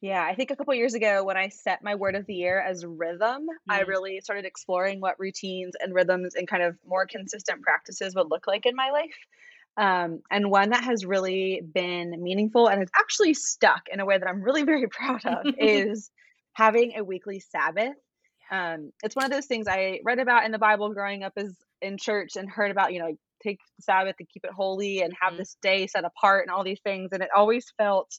[0.02, 2.62] Yeah, I think a couple years ago when I set my word of the year
[2.62, 3.88] as rhythm, I mm.
[3.88, 8.46] really started exploring what routines and rhythms and kind of more consistent practices would look
[8.46, 9.18] like in my life.
[9.76, 14.18] Um, and one that has really been meaningful and has actually stuck in a way
[14.18, 16.12] that I'm really very proud of is
[16.54, 17.96] having a weekly Sabbath.
[18.52, 21.56] Um, it's one of those things I read about in the Bible growing up as
[21.82, 25.14] in church and heard about, you know, take the Sabbath and keep it holy and
[25.20, 25.38] have mm.
[25.38, 27.10] this day set apart and all these things.
[27.12, 28.12] And it always felt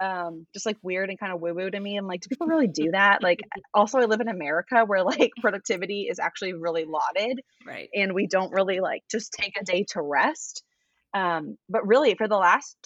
[0.00, 1.96] um just like weird and kind of woo woo to me.
[1.96, 3.22] I'm like, do people really do that?
[3.22, 3.40] Like,
[3.74, 7.88] also, I live in America where like productivity is actually really lauded, right?
[7.94, 10.62] And we don't really like just take a day to rest.
[11.14, 12.76] Um, but really, for the last,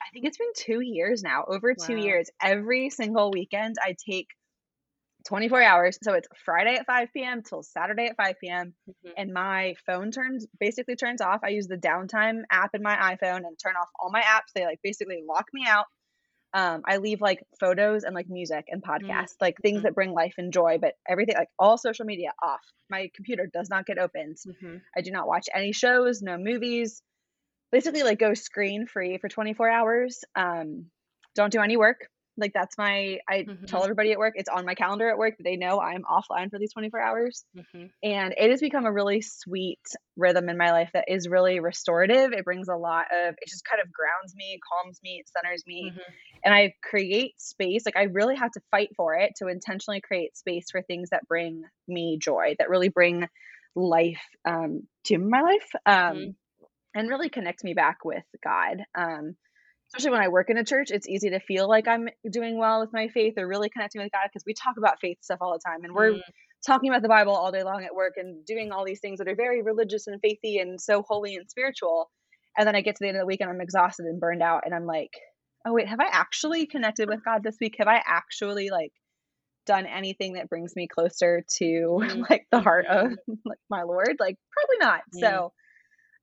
[0.00, 1.86] I think it's been two years now, over wow.
[1.86, 4.28] two years, every single weekend I take
[5.26, 5.98] 24 hours.
[6.02, 7.42] So it's Friday at 5 p.m.
[7.42, 8.74] till Saturday at 5 p.m.
[8.88, 9.12] Mm-hmm.
[9.16, 11.40] And my phone turns basically turns off.
[11.42, 14.52] I use the downtime app in my iPhone and turn off all my apps.
[14.54, 15.86] They like basically lock me out
[16.54, 19.44] um, I leave like photos and like music and podcasts, mm-hmm.
[19.44, 19.86] like things mm-hmm.
[19.86, 22.60] that bring life and joy, but everything like all social media off.
[22.88, 24.36] My computer does not get opened.
[24.46, 24.76] Mm-hmm.
[24.96, 27.02] I do not watch any shows, no movies.
[27.72, 30.24] Basically, like go screen free for 24 hours.
[30.36, 30.86] Um,
[31.34, 32.08] don't do any work.
[32.36, 33.64] Like that's my I mm-hmm.
[33.66, 36.50] tell everybody at work it's on my calendar at work that they know I'm offline
[36.50, 37.44] for these 24 hours.
[37.56, 37.86] Mm-hmm.
[38.02, 39.80] And it has become a really sweet
[40.16, 42.32] rhythm in my life that is really restorative.
[42.32, 45.90] It brings a lot of it just kind of grounds me, calms me, centers me.
[45.90, 46.12] Mm-hmm.
[46.44, 47.84] And I create space.
[47.86, 51.28] Like I really have to fight for it to intentionally create space for things that
[51.28, 53.28] bring me joy, that really bring
[53.76, 55.70] life um, to my life.
[55.86, 56.30] Um, mm-hmm.
[56.94, 58.84] and really connect me back with God.
[58.94, 59.36] Um,
[59.94, 62.80] especially when I work in a church, it's easy to feel like I'm doing well
[62.80, 65.52] with my faith or really connecting with God because we talk about faith stuff all
[65.52, 66.20] the time and we're mm.
[66.66, 69.28] talking about the Bible all day long at work and doing all these things that
[69.28, 72.10] are very religious and faithy and so holy and spiritual.
[72.58, 74.42] And then I get to the end of the week and I'm exhausted and burned
[74.42, 75.10] out and I'm like,
[75.64, 77.76] oh wait, have I actually connected with God this week?
[77.78, 78.92] Have I actually like
[79.64, 81.64] done anything that brings me closer to
[82.02, 82.28] mm.
[82.28, 83.34] like the heart of mm-hmm.
[83.44, 84.16] like my Lord?
[84.18, 85.02] Like probably not.
[85.12, 85.52] So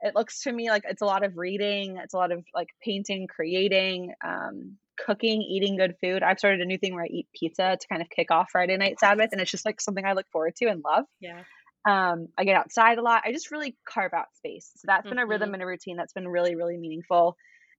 [0.01, 2.69] it looks to me like it's a lot of reading it's a lot of like
[2.83, 6.23] painting creating um, cooking eating good food.
[6.23, 8.77] I've started a new thing where i eat pizza to kind of kick off friday
[8.77, 11.05] night sabbath and it's just like something i look forward to and love.
[11.19, 11.43] Yeah.
[11.85, 13.23] Um, i get outside a lot.
[13.25, 14.71] I just really carve out space.
[14.77, 15.09] So that's mm-hmm.
[15.09, 15.55] been a rhythm mm-hmm.
[15.55, 17.37] and a routine that's been really really meaningful.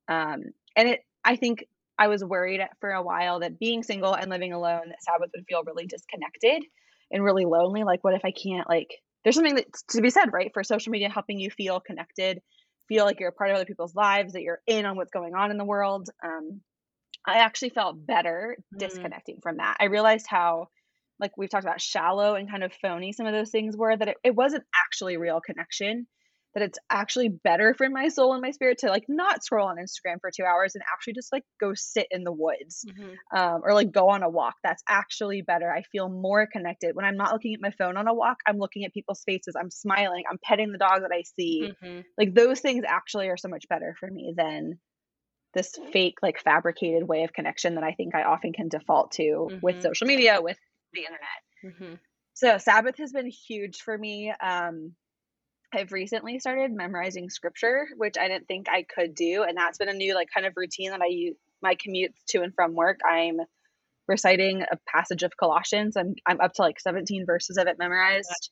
[0.09, 0.43] Um,
[0.77, 1.65] and it i think
[1.99, 5.45] i was worried for a while that being single and living alone that sabbath would
[5.49, 6.65] feel really disconnected
[7.11, 7.85] and really lonely.
[7.85, 8.91] Like what if i can't like
[9.23, 12.41] there's something that to be said, right, for social media helping you feel connected,
[12.89, 15.35] feel like you're a part of other people's lives, that you're in on what's going
[15.35, 16.09] on in the world.
[16.25, 16.61] Um,
[17.27, 18.79] I actually felt better mm.
[18.79, 19.77] disconnecting from that.
[19.81, 20.69] I realized how,
[21.21, 23.97] like we've talked about, shallow and kind of phony some of those things were.
[23.97, 26.07] That it, it wasn't actually real connection
[26.55, 29.77] that it's actually better for my soul and my spirit to like not scroll on
[29.77, 33.39] Instagram for two hours and actually just like go sit in the woods mm-hmm.
[33.39, 34.55] um, or like go on a walk.
[34.63, 35.73] That's actually better.
[35.73, 38.39] I feel more connected when I'm not looking at my phone on a walk.
[38.47, 39.55] I'm looking at people's faces.
[39.59, 40.25] I'm smiling.
[40.31, 41.73] I'm petting the dog that I see.
[41.83, 42.01] Mm-hmm.
[42.19, 44.79] Like those things actually are so much better for me than
[45.55, 49.23] this fake like fabricated way of connection that I think I often can default to
[49.23, 49.59] mm-hmm.
[49.63, 50.59] with social media, with
[50.93, 51.19] the internet.
[51.65, 51.95] Mm-hmm.
[52.35, 54.33] So Sabbath has been huge for me.
[54.43, 54.95] Um,
[55.75, 59.43] I've recently started memorizing scripture, which I didn't think I could do.
[59.43, 62.43] And that's been a new, like, kind of routine that I use my commute to
[62.43, 63.01] and from work.
[63.09, 63.39] I'm
[64.09, 65.97] reciting a passage of Colossians.
[65.97, 68.51] I'm, I'm up to like 17 verses of it memorized.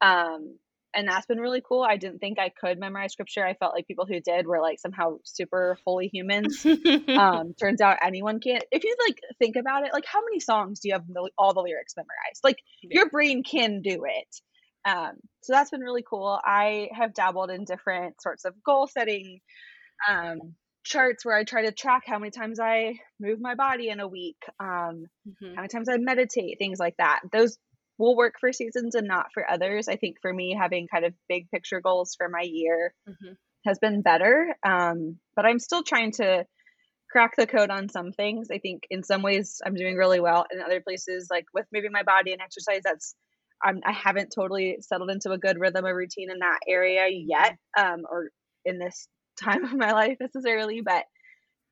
[0.00, 0.58] Um,
[0.96, 1.82] and that's been really cool.
[1.82, 3.44] I didn't think I could memorize scripture.
[3.44, 6.64] I felt like people who did were like somehow super holy humans.
[7.08, 8.60] um, turns out anyone can.
[8.72, 11.04] If you like think about it, like how many songs do you have
[11.36, 12.40] all the lyrics memorized?
[12.42, 13.00] Like yeah.
[13.00, 14.40] your brain can do it.
[14.86, 16.38] Um, so that's been really cool.
[16.44, 19.40] I have dabbled in different sorts of goal setting
[20.08, 24.00] um, charts where I try to track how many times I move my body in
[24.00, 25.54] a week, um, mm-hmm.
[25.54, 27.20] how many times I meditate, things like that.
[27.32, 27.58] Those
[27.98, 29.88] will work for seasons and not for others.
[29.88, 33.32] I think for me, having kind of big picture goals for my year mm-hmm.
[33.66, 34.54] has been better.
[34.64, 36.44] Um, but I'm still trying to
[37.10, 38.48] crack the code on some things.
[38.52, 40.46] I think in some ways I'm doing really well.
[40.52, 43.14] In other places, like with moving my body and exercise, that's
[43.62, 47.56] I'm, I haven't totally settled into a good rhythm or routine in that area yet,
[47.78, 48.30] um, or
[48.64, 49.08] in this
[49.42, 50.80] time of my life necessarily.
[50.80, 51.04] But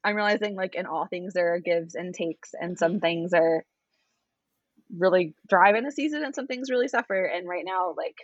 [0.02, 3.64] I'm realizing, like in all things, there are gives and takes, and some things are
[4.96, 7.24] really drive in a season, and some things really suffer.
[7.24, 8.16] And right now, like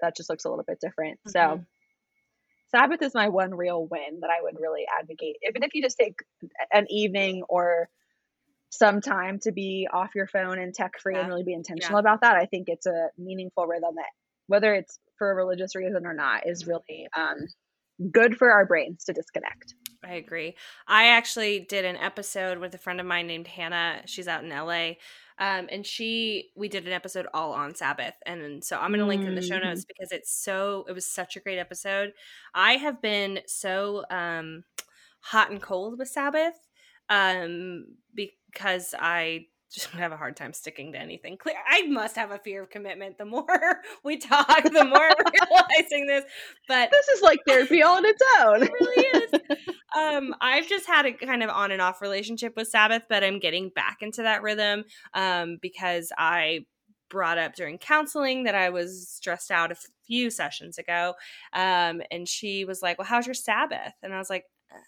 [0.00, 1.18] that just looks a little bit different.
[1.26, 1.30] Mm-hmm.
[1.30, 1.64] So
[2.70, 5.36] Sabbath is my one real win that I would really advocate.
[5.48, 6.18] Even if you just take
[6.72, 7.88] an evening or
[8.76, 11.20] some time to be off your phone and tech free yeah.
[11.20, 12.00] and really be intentional yeah.
[12.00, 14.10] about that, I think it's a meaningful rhythm that,
[14.46, 17.46] whether it's for a religious reason or not, is really um,
[18.10, 19.74] good for our brains to disconnect.
[20.04, 20.56] I agree.
[20.86, 24.02] I actually did an episode with a friend of mine named Hannah.
[24.06, 24.94] She's out in LA.
[25.36, 28.14] Um, and she, we did an episode all on Sabbath.
[28.24, 29.88] And so I'm going to link in the show notes mm.
[29.88, 32.12] because it's so, it was such a great episode.
[32.54, 34.62] I have been so um,
[35.20, 36.54] hot and cold with Sabbath
[37.08, 37.86] um,
[38.54, 41.36] because I just have a hard time sticking to anything.
[41.36, 43.18] Clear, I must have a fear of commitment.
[43.18, 43.44] The more
[44.04, 46.24] we talk, the more I'm realizing this.
[46.68, 48.62] But this is like therapy all on its own.
[48.62, 49.32] It really is.
[49.98, 53.40] um, I've just had a kind of on and off relationship with Sabbath, but I'm
[53.40, 56.66] getting back into that rhythm um, because I
[57.10, 59.76] brought up during counseling that I was stressed out a
[60.06, 61.14] few sessions ago,
[61.52, 64.44] um, and she was like, "Well, how's your Sabbath?" And I was like.
[64.72, 64.78] Uh,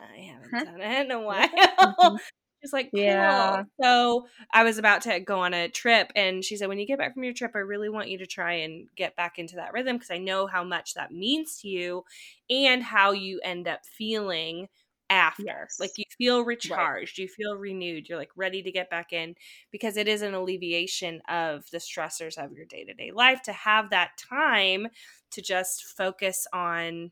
[0.00, 2.20] I haven't done it in a while.
[2.68, 2.76] Mm-hmm.
[2.76, 3.00] Like, cool.
[3.00, 3.64] Yeah.
[3.80, 6.98] So I was about to go on a trip, and she said, when you get
[6.98, 9.72] back from your trip, I really want you to try and get back into that
[9.72, 12.04] rhythm because I know how much that means to you
[12.50, 14.68] and how you end up feeling
[15.10, 15.42] after.
[15.44, 15.78] Yes.
[15.80, 17.22] Like you feel recharged, right.
[17.22, 19.34] you feel renewed, you're like ready to get back in
[19.70, 23.52] because it is an alleviation of the stressors of your day to day life to
[23.52, 24.88] have that time
[25.30, 27.10] to just focus on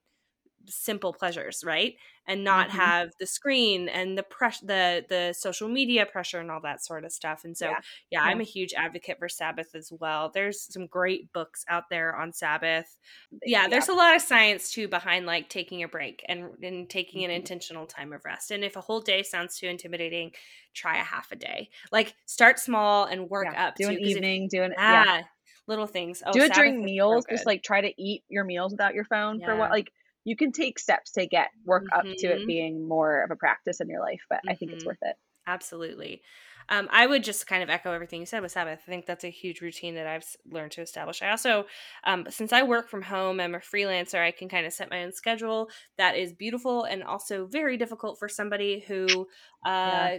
[0.66, 1.94] simple pleasures, right?
[2.28, 2.78] And not mm-hmm.
[2.78, 7.04] have the screen and the pressure, the the social media pressure and all that sort
[7.04, 7.44] of stuff.
[7.44, 7.78] And so, yeah.
[8.10, 10.30] yeah, I'm a huge advocate for Sabbath as well.
[10.34, 12.96] There's some great books out there on Sabbath.
[13.44, 13.68] Yeah, yeah.
[13.68, 17.30] there's a lot of science too behind like taking a break and and taking an
[17.30, 17.36] mm-hmm.
[17.36, 18.50] intentional time of rest.
[18.50, 20.32] And if a whole day sounds too intimidating,
[20.74, 21.70] try a half a day.
[21.92, 23.76] Like start small and work yeah, up.
[23.76, 24.48] Do an evening.
[24.48, 25.22] do an yeah.
[25.68, 26.22] Little things.
[26.24, 27.26] Oh, do it Sabbath during meals.
[27.28, 29.90] Just like try to eat your meals without your phone for what like
[30.26, 32.10] you can take steps to get work mm-hmm.
[32.10, 32.46] up to it mm-hmm.
[32.46, 34.50] being more of a practice in your life, but mm-hmm.
[34.50, 34.88] I think it's mm-hmm.
[34.88, 35.16] worth it.
[35.46, 36.20] Absolutely.
[36.68, 38.80] Um, I would just kind of echo everything you said with Sabbath.
[38.84, 41.22] I think that's a huge routine that I've learned to establish.
[41.22, 41.66] I also,
[42.02, 45.04] um, since I work from home, I'm a freelancer, I can kind of set my
[45.04, 45.70] own schedule.
[45.96, 49.28] That is beautiful and also very difficult for somebody who
[49.64, 50.18] uh, yeah.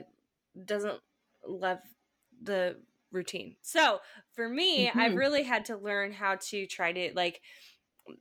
[0.63, 1.01] doesn't
[1.45, 1.79] love
[2.41, 2.77] the
[3.11, 3.57] routine.
[3.61, 3.99] So
[4.31, 4.99] for me, mm-hmm.
[4.99, 7.41] I've really had to learn how to try to like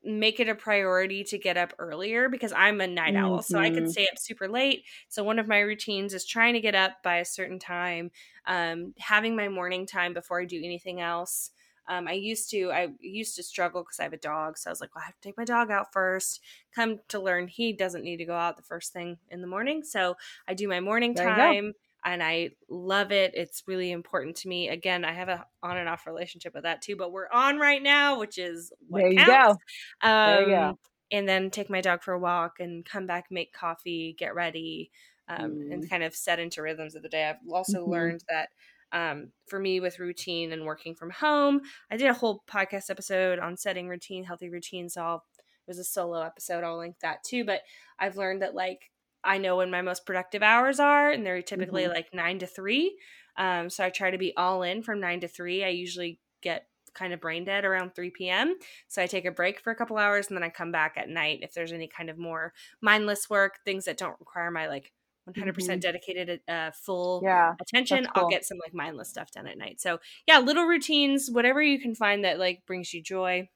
[0.05, 3.39] make it a priority to get up earlier because I'm a night owl.
[3.39, 3.53] Mm-hmm.
[3.53, 3.91] So I could mm-hmm.
[3.91, 4.85] stay up super late.
[5.09, 8.11] So one of my routines is trying to get up by a certain time,
[8.47, 11.51] um, having my morning time before I do anything else.
[11.89, 14.73] Um, I used to I used to struggle because I have a dog, so I
[14.73, 16.41] was like, well, I have to take my dog out first.
[16.75, 19.85] Come to learn, he doesn't need to go out the first thing in the morning,
[19.85, 20.17] so
[20.49, 21.75] I do my morning there time
[22.05, 23.33] and I love it.
[23.35, 24.69] It's really important to me.
[24.69, 27.83] Again, I have a on and off relationship with that too, but we're on right
[27.83, 29.63] now, which is what there you counts.
[30.03, 30.09] go.
[30.09, 30.63] Um, there you go.
[30.63, 30.79] Um,
[31.13, 34.91] and then take my dog for a walk and come back, make coffee, get ready,
[35.29, 35.73] um, mm.
[35.73, 37.29] and kind of set into rhythms of the day.
[37.29, 37.93] I've also mm-hmm.
[37.93, 38.49] learned that
[38.93, 43.39] um, for me with routine and working from home, I did a whole podcast episode
[43.39, 44.95] on setting routine, healthy routines.
[44.95, 46.65] So I'll, it was a solo episode.
[46.65, 47.45] I'll link that too.
[47.45, 47.63] But
[47.99, 48.91] I've learned that like
[49.27, 51.93] I know when my most productive hours are, and they're typically mm-hmm.
[51.93, 52.97] like nine to three.
[53.37, 55.65] Um, so I try to be all in from nine to three.
[55.65, 58.57] I usually get kind of brain dead around 3 p.m.
[58.89, 61.11] So I take a break for a couple hours and then I come back at
[61.11, 64.93] night if there's any kind of more mindless work, things that don't require my like
[65.29, 65.79] 100% mm-hmm.
[65.79, 68.25] dedicated uh, full yeah, attention cool.
[68.25, 71.81] i'll get some like mindless stuff done at night so yeah little routines whatever you
[71.81, 73.49] can find that like brings you joy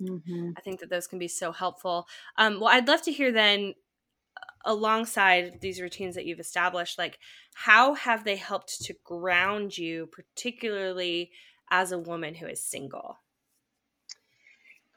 [0.00, 0.50] mm-hmm.
[0.56, 2.06] i think that those can be so helpful
[2.38, 3.74] um, well i'd love to hear then
[4.64, 7.18] alongside these routines that you've established like
[7.54, 11.30] how have they helped to ground you particularly
[11.70, 13.18] as a woman who is single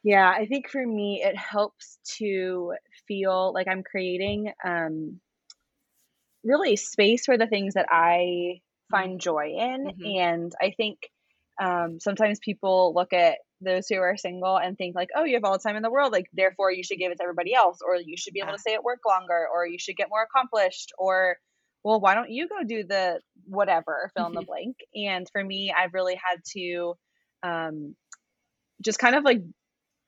[0.03, 2.73] yeah i think for me it helps to
[3.07, 5.19] feel like i'm creating um
[6.43, 8.59] really space for the things that i
[8.91, 10.05] find joy in mm-hmm.
[10.05, 11.09] and i think
[11.61, 15.43] um sometimes people look at those who are single and think like, oh, you have
[15.43, 17.79] all the time in the world, like therefore you should give it to everybody else,
[17.85, 20.23] or you should be able to stay at work longer, or you should get more
[20.23, 21.37] accomplished, or
[21.83, 24.77] well, why don't you go do the whatever, fill in the blank?
[24.95, 26.93] And for me, I've really had to
[27.43, 27.95] um,
[28.81, 29.41] just kind of like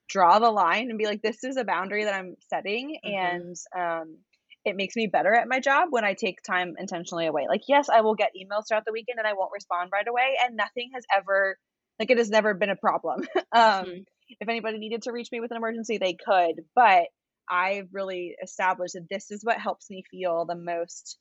[0.07, 3.35] draw the line and be like, this is a boundary that I'm setting, mm-hmm.
[3.35, 4.17] and um,
[4.66, 7.45] it makes me better at my job when I take time intentionally away.
[7.47, 10.38] Like, yes, I will get emails throughout the weekend and I won't respond right away,
[10.43, 11.57] and nothing has ever
[11.99, 13.22] like it has never been a problem.
[13.51, 13.99] um, mm-hmm.
[14.39, 16.63] If anybody needed to reach me with an emergency, they could.
[16.74, 17.05] But
[17.49, 21.18] I've really established that this is what helps me feel the most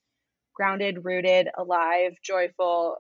[0.55, 2.97] grounded, rooted, alive, joyful,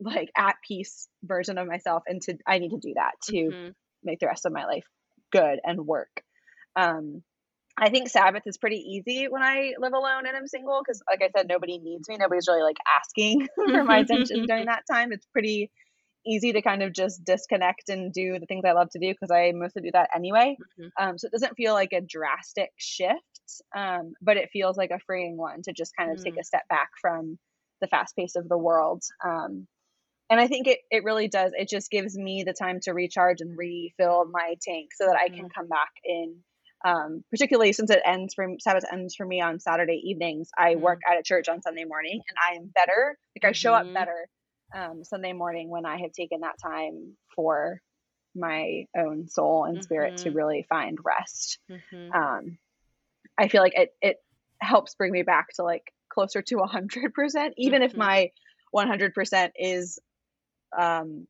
[0.00, 2.04] like at peace version of myself.
[2.06, 3.68] And to I need to do that to mm-hmm.
[4.04, 4.84] make the rest of my life
[5.32, 6.22] good and work.
[6.76, 7.22] Um,
[7.80, 11.22] I think Sabbath is pretty easy when I live alone and I'm single because, like
[11.22, 12.16] I said, nobody needs me.
[12.18, 15.12] Nobody's really like asking for my attention during that time.
[15.12, 15.70] It's pretty
[16.26, 19.30] easy to kind of just disconnect and do the things I love to do because
[19.30, 20.56] I mostly do that anyway.
[20.80, 21.08] Mm-hmm.
[21.08, 24.98] Um, so it doesn't feel like a drastic shift, um, but it feels like a
[25.06, 26.24] freeing one to just kind of mm-hmm.
[26.24, 26.40] take mm.
[26.40, 27.38] a step back from
[27.80, 29.02] the fast pace of the world.
[29.24, 29.66] Um,
[30.30, 31.52] and I think it, it really does.
[31.56, 35.28] It just gives me the time to recharge and refill my tank so that I
[35.28, 35.60] can mm-hmm.
[35.60, 36.36] come back in
[36.84, 40.50] um, particularly since it ends for Sabbath ends for me on Saturday evenings.
[40.56, 40.82] I mm-hmm.
[40.82, 43.18] work at a church on Sunday morning, and I am better.
[43.36, 43.88] Like I show mm-hmm.
[43.88, 44.28] up better
[44.74, 47.80] um, Sunday morning when I have taken that time for
[48.34, 50.24] my own soul and spirit mm-hmm.
[50.24, 51.58] to really find rest.
[51.70, 52.12] Mm-hmm.
[52.12, 52.58] Um,
[53.36, 54.16] I feel like it it
[54.60, 58.00] helps bring me back to like closer to a hundred percent, even if mm-hmm.
[58.00, 58.30] my
[58.70, 59.98] one hundred percent is
[60.78, 61.26] um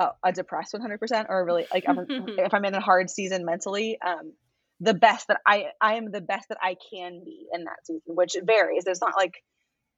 [0.00, 4.32] a, a depressed 100% or really like if I'm in a hard season mentally, um,
[4.80, 8.14] the best that I I am the best that I can be in that season,
[8.14, 8.84] which varies.
[8.86, 9.34] It's not like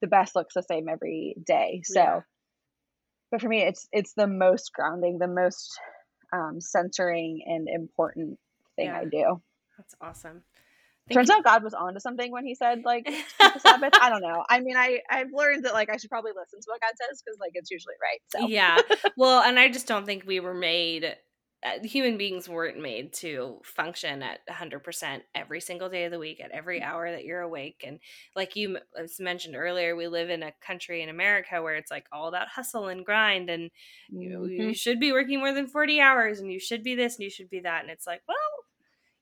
[0.00, 1.82] the best looks the same every day.
[1.84, 2.20] So, yeah.
[3.30, 5.78] but for me, it's it's the most grounding, the most
[6.32, 8.38] um, centering and important
[8.76, 8.98] thing yeah.
[8.98, 9.40] I do.
[9.78, 10.42] That's awesome.
[11.08, 11.36] Thank Turns you.
[11.36, 13.08] out God was onto something when He said like
[13.58, 13.92] Sabbath.
[14.00, 14.44] I don't know.
[14.48, 17.22] I mean, I I've learned that like I should probably listen to what God says
[17.24, 18.20] because like it's usually right.
[18.28, 18.78] So yeah.
[19.16, 21.16] Well, and I just don't think we were made
[21.84, 26.50] human beings weren't made to function at 100% every single day of the week at
[26.50, 26.84] every mm.
[26.84, 28.00] hour that you're awake and
[28.34, 28.78] like you
[29.20, 32.88] mentioned earlier we live in a country in america where it's like all about hustle
[32.88, 33.70] and grind and
[34.10, 34.62] you, mm-hmm.
[34.62, 37.30] you should be working more than 40 hours and you should be this and you
[37.30, 38.36] should be that and it's like well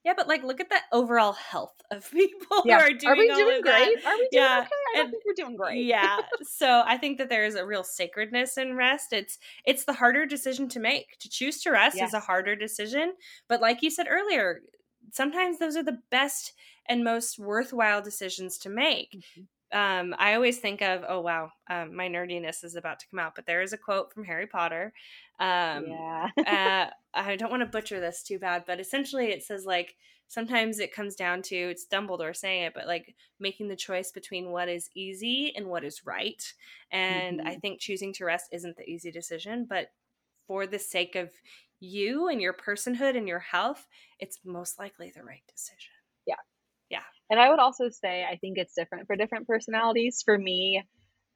[0.04, 2.78] yeah, but like, look at the overall health of people yeah.
[2.78, 3.12] who are doing.
[3.12, 4.02] Are we doing great?
[4.02, 4.06] That.
[4.06, 4.58] Are we doing yeah.
[4.60, 4.68] okay?
[4.70, 5.84] I don't and, think we're doing great.
[5.84, 6.18] yeah.
[6.42, 9.12] So I think that there is a real sacredness in rest.
[9.12, 11.18] It's it's the harder decision to make.
[11.20, 12.08] To choose to rest yes.
[12.08, 13.14] is a harder decision,
[13.48, 14.60] but like you said earlier,
[15.12, 16.52] sometimes those are the best
[16.88, 19.12] and most worthwhile decisions to make.
[19.16, 19.42] Mm-hmm
[19.72, 23.34] um, I always think of, oh wow, um, my nerdiness is about to come out,
[23.36, 24.92] but there is a quote from Harry Potter.
[25.40, 26.28] Um, yeah.
[26.46, 29.96] uh, I don't want to butcher this too bad, but essentially it says like
[30.28, 34.50] sometimes it comes down to it's Dumbledore saying it, but like making the choice between
[34.50, 36.42] what is easy and what is right.
[36.92, 37.48] And mm-hmm.
[37.48, 39.88] I think choosing to rest isn't the easy decision, but
[40.46, 41.30] for the sake of
[41.80, 43.86] you and your personhood and your health,
[44.18, 45.90] it's most likely the right decision.
[46.26, 46.34] Yeah.
[46.90, 47.02] Yeah.
[47.30, 50.22] And I would also say I think it's different for different personalities.
[50.24, 50.84] For me,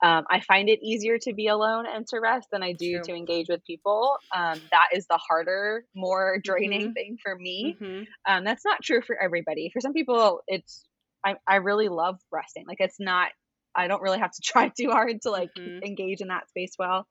[0.03, 3.05] um, I find it easier to be alone and to rest than I do True.
[3.05, 4.17] to engage with people.
[4.35, 6.93] Um, that is the harder, more draining mm-hmm.
[6.93, 7.77] thing for me.
[7.81, 8.03] Mm-hmm.
[8.27, 9.71] Um, that's not true for everybody.
[9.73, 10.85] For some people, it's
[11.25, 12.65] I, I really love resting.
[12.67, 13.31] Like it's not
[13.75, 15.83] I don't really have to try too hard to like mm-hmm.
[15.85, 17.07] engage in that space well.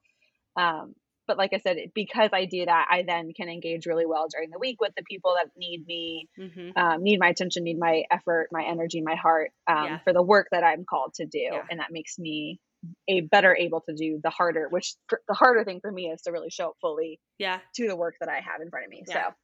[0.55, 0.93] Um,
[1.25, 4.49] but like I said, because I do that, I then can engage really well during
[4.49, 6.77] the week with the people that need me, mm-hmm.
[6.77, 9.99] um, need my attention, need my effort, my energy, my heart um, yeah.
[10.03, 11.61] for the work that I'm called to do, yeah.
[11.71, 12.59] and that makes me
[13.07, 16.31] a better able to do the harder, which the harder thing for me is to
[16.31, 19.03] really show up fully, yeah, to the work that I have in front of me.
[19.07, 19.13] Yeah.
[19.13, 19.35] So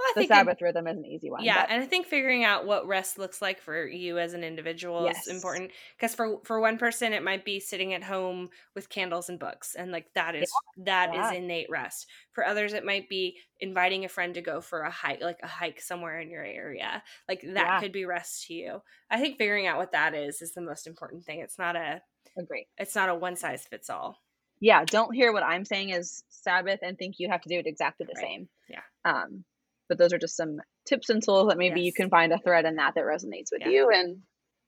[0.00, 1.44] well, the Sabbath rhythm is an easy one.
[1.44, 1.70] Yeah, but.
[1.70, 5.26] and I think figuring out what rest looks like for you as an individual yes.
[5.26, 9.28] is important because for for one person it might be sitting at home with candles
[9.28, 10.84] and books, and like that is yeah.
[10.84, 11.30] that yeah.
[11.30, 12.06] is innate rest.
[12.32, 15.48] For others, it might be inviting a friend to go for a hike, like a
[15.48, 17.02] hike somewhere in your area.
[17.28, 17.80] Like that yeah.
[17.80, 18.82] could be rest to you.
[19.10, 21.40] I think figuring out what that is is the most important thing.
[21.40, 22.00] It's not a
[22.38, 22.66] agree.
[22.78, 24.18] It's not a one size fits all.
[24.60, 27.66] Yeah, don't hear what I'm saying is Sabbath and think you have to do it
[27.66, 28.26] exactly the right.
[28.26, 28.48] same.
[28.68, 28.82] Yeah.
[29.04, 29.44] Um,
[29.90, 31.86] but those are just some tips and tools that maybe yes.
[31.86, 33.68] you can find a thread in that that resonates with yeah.
[33.68, 34.20] you and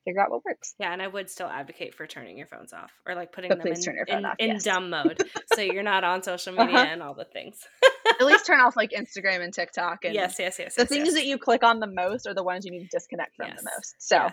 [0.05, 0.75] figure out what works.
[0.81, 3.63] Yeah, and I would still advocate for turning your phones off or like putting but
[3.63, 4.65] them in, in, off, in yes.
[4.65, 5.23] dumb mode
[5.55, 6.89] so you're not on social media uh-huh.
[6.91, 7.57] and all the things.
[8.21, 10.75] At least turn off like Instagram and TikTok and yes, yes, yes.
[10.75, 11.15] The yes, things yes.
[11.15, 13.63] that you click on the most are the ones you need to disconnect from the
[13.63, 13.95] most.
[13.99, 14.29] So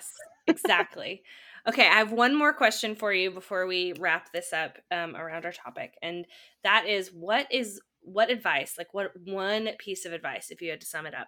[0.47, 1.21] exactly.
[1.67, 5.45] Okay, I have one more question for you before we wrap this up um, around
[5.45, 6.25] our topic, and
[6.63, 7.79] that is, what is
[8.11, 11.27] what advice, like what one piece of advice, if you had to sum it up,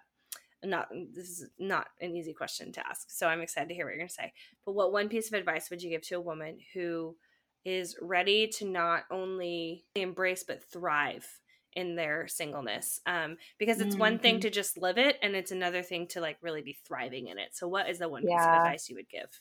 [0.64, 3.90] not this is not an easy question to ask so i'm excited to hear what
[3.90, 4.32] you're going to say
[4.64, 7.16] but what one piece of advice would you give to a woman who
[7.64, 11.26] is ready to not only embrace but thrive
[11.74, 14.00] in their singleness um, because it's mm-hmm.
[14.00, 14.42] one thing mm-hmm.
[14.42, 17.48] to just live it and it's another thing to like really be thriving in it
[17.52, 18.36] so what is the one yeah.
[18.36, 19.40] piece of advice you would give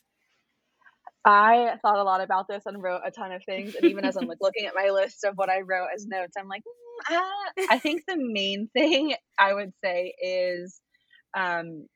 [1.24, 3.76] I thought a lot about this and wrote a ton of things.
[3.76, 6.34] And even as I'm like looking at my list of what I wrote as notes,
[6.38, 10.80] I'm like, mm, uh, I think the main thing I would say is
[11.38, 11.88] um,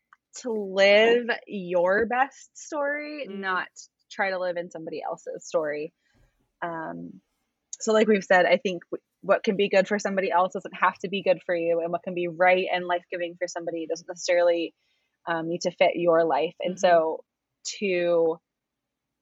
[0.41, 3.39] to live your best story, mm.
[3.39, 3.67] not
[4.11, 5.91] try to live in somebody else's story.
[6.61, 7.21] Um,
[7.79, 8.83] so, like we've said, I think
[9.21, 11.91] what can be good for somebody else doesn't have to be good for you, and
[11.91, 14.73] what can be right and life giving for somebody doesn't necessarily
[15.27, 16.53] um, need to fit your life.
[16.61, 16.79] And mm-hmm.
[16.79, 17.23] so
[17.79, 18.39] to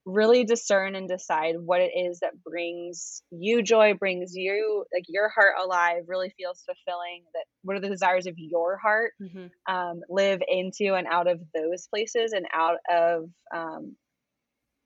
[0.06, 5.30] really discern and decide what it is that brings you joy, brings you like your
[5.30, 7.24] heart alive, really feels fulfilling.
[7.34, 9.14] That what are the desires of your heart?
[9.22, 9.74] Mm-hmm.
[9.74, 13.96] Um, live into and out of those places and out of um,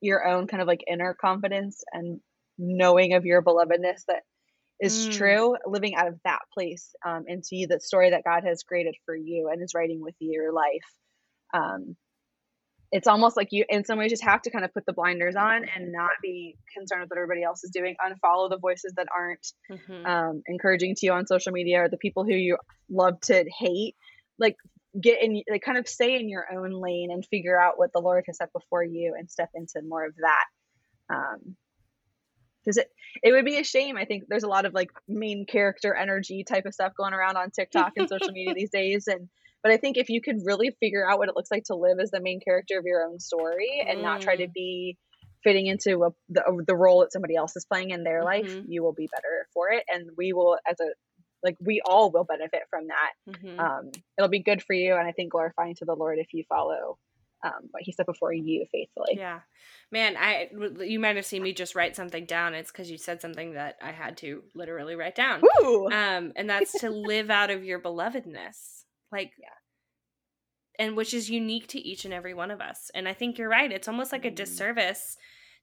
[0.02, 2.20] your own kind of like inner confidence and
[2.58, 4.24] knowing of your belovedness that
[4.80, 5.14] is mm.
[5.14, 9.16] true, living out of that place um, into the story that God has created for
[9.16, 10.66] you and is writing with your life.
[11.54, 11.96] Um,
[12.92, 15.36] it's almost like you in some ways just have to kind of put the blinders
[15.36, 19.08] on and not be concerned with what everybody else is doing unfollow the voices that
[19.16, 20.06] aren't mm-hmm.
[20.06, 22.58] um, encouraging to you on social media or the people who you
[22.90, 23.96] love to hate
[24.40, 24.56] like
[25.00, 28.00] get in like kind of stay in your own lane and figure out what the
[28.00, 30.46] lord has set before you and step into more of that
[31.14, 31.56] um
[32.64, 32.90] because it
[33.22, 36.44] it would be a shame i think there's a lot of like main character energy
[36.44, 39.28] type of stuff going around on tiktok and social media these days and
[39.68, 42.00] but I think if you could really figure out what it looks like to live
[42.00, 44.02] as the main character of your own story and mm.
[44.02, 44.54] not try to mm.
[44.54, 44.98] be
[45.44, 48.48] fitting into a, the, the role that somebody else is playing in their mm-hmm.
[48.48, 49.84] life, you will be better for it.
[49.94, 50.86] And we will, as a,
[51.44, 53.12] like, we all will benefit from that.
[53.30, 53.60] Mm-hmm.
[53.60, 54.96] Um, it'll be good for you.
[54.96, 56.98] And I think glorifying to the Lord if you follow
[57.44, 59.18] um, what he said before you faithfully.
[59.18, 59.42] Yeah,
[59.92, 60.50] man, I
[60.84, 62.54] you might have seen me just write something down.
[62.54, 65.42] It's because you said something that I had to literally write down.
[65.64, 68.77] Um, and that's to live out of your belovedness.
[69.12, 70.86] Like, yeah.
[70.86, 72.92] and which is unique to each and every one of us.
[72.94, 73.72] And I think you're right.
[73.72, 74.36] It's almost like a mm.
[74.36, 75.18] disservice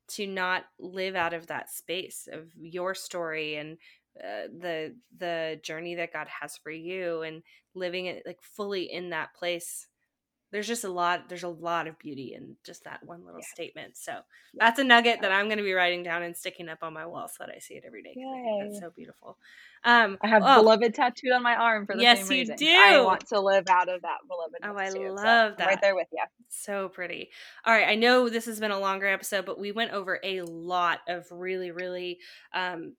[0.06, 3.78] to not live out of that space of your story and
[4.22, 7.42] uh, the the journey that God has for you and
[7.74, 9.88] living it like fully in that place
[10.54, 13.46] there's just a lot there's a lot of beauty in just that one little yeah.
[13.52, 14.20] statement so yeah.
[14.60, 17.04] that's a nugget that i'm going to be writing down and sticking up on my
[17.04, 18.14] wall so that i see it every day
[18.62, 19.36] that's so beautiful.
[19.82, 22.68] Um i have oh, beloved tattooed on my arm for the yes, same reason you
[22.68, 22.72] do!
[22.72, 25.66] i want to live out of that beloved oh i too, love so that.
[25.66, 27.30] right there with you so pretty.
[27.66, 30.42] All right i know this has been a longer episode but we went over a
[30.42, 32.18] lot of really really
[32.54, 32.94] um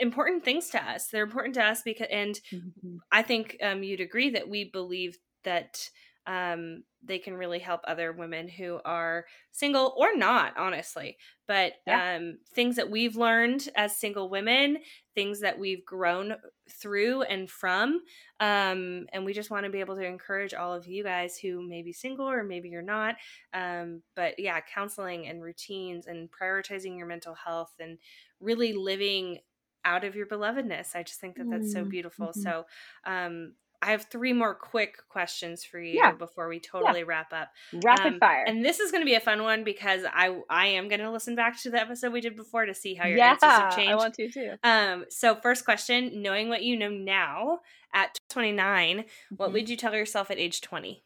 [0.00, 1.06] important things to us.
[1.06, 2.96] They're important to us because and mm-hmm.
[3.12, 5.88] i think um you'd agree that we believe that
[6.26, 11.16] um, they can really help other women who are single or not, honestly.
[11.46, 12.16] But yeah.
[12.16, 14.78] um, things that we've learned as single women,
[15.14, 16.34] things that we've grown
[16.68, 18.00] through and from.
[18.40, 21.66] Um, and we just want to be able to encourage all of you guys who
[21.66, 23.16] may be single or maybe you're not.
[23.54, 27.98] Um, but yeah, counseling and routines and prioritizing your mental health and
[28.40, 29.38] really living
[29.84, 30.96] out of your belovedness.
[30.96, 32.26] I just think that that's so mm, beautiful.
[32.26, 32.40] Mm-hmm.
[32.40, 32.64] So,
[33.04, 36.12] um, I have three more quick questions for you yeah.
[36.12, 37.06] before we totally yeah.
[37.06, 37.48] wrap up.
[37.84, 38.44] Rapid um, fire.
[38.46, 41.10] And this is going to be a fun one because I I am going to
[41.10, 43.76] listen back to the episode we did before to see how your yeah, answers have
[43.76, 43.92] changed.
[43.92, 44.52] I want to too.
[44.62, 45.04] Um.
[45.10, 47.60] So first question: Knowing what you know now
[47.94, 49.34] at 29, mm-hmm.
[49.36, 51.02] what would you tell yourself at age 20?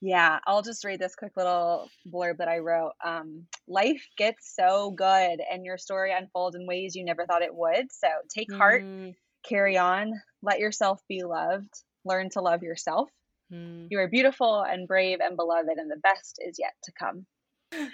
[0.00, 2.92] Yeah, I'll just read this quick little blurb that I wrote.
[3.04, 7.54] Um, life gets so good, and your story unfolds in ways you never thought it
[7.54, 7.90] would.
[7.90, 9.14] So take heart, mm.
[9.42, 10.12] carry on,
[10.42, 11.82] let yourself be loved.
[12.04, 13.10] Learn to love yourself.
[13.52, 13.88] Mm.
[13.90, 17.26] You are beautiful and brave and beloved, and the best is yet to come.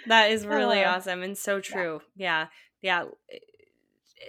[0.07, 2.01] That is really uh, awesome and so true.
[2.15, 2.47] Yeah.
[2.81, 3.05] yeah.
[3.31, 3.39] Yeah.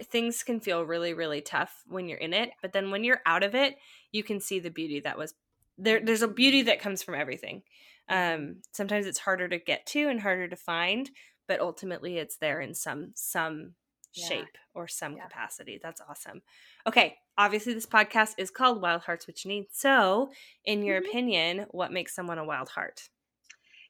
[0.05, 3.43] Things can feel really, really tough when you're in it, but then when you're out
[3.43, 3.77] of it,
[4.11, 5.33] you can see the beauty that was
[5.77, 6.01] there.
[6.03, 7.63] There's a beauty that comes from everything.
[8.09, 11.09] Um, sometimes it's harder to get to and harder to find,
[11.47, 13.73] but ultimately it's there in some some
[14.13, 14.27] yeah.
[14.27, 15.23] shape or some yeah.
[15.23, 15.79] capacity.
[15.81, 16.41] That's awesome.
[16.85, 19.67] Okay, obviously this podcast is called Wild Hearts with Janine.
[19.71, 20.31] So,
[20.65, 21.09] in your mm-hmm.
[21.09, 23.01] opinion, what makes someone a wild heart?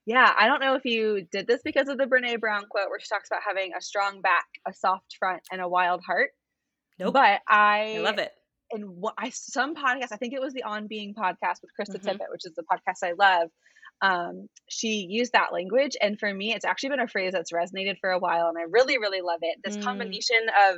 [0.05, 2.99] Yeah, I don't know if you did this because of the Brene Brown quote where
[2.99, 6.29] she talks about having a strong back, a soft front, and a wild heart.
[6.97, 7.13] Nope.
[7.13, 8.31] But I, I love it.
[8.71, 11.99] And what I some podcast, I think it was the On Being podcast with Krista
[11.99, 12.07] mm-hmm.
[12.07, 13.49] Tippett, which is the podcast I love.
[14.01, 17.95] Um, she used that language, and for me, it's actually been a phrase that's resonated
[17.99, 19.57] for a while, and I really, really love it.
[19.63, 19.83] This mm.
[19.83, 20.39] combination
[20.69, 20.77] of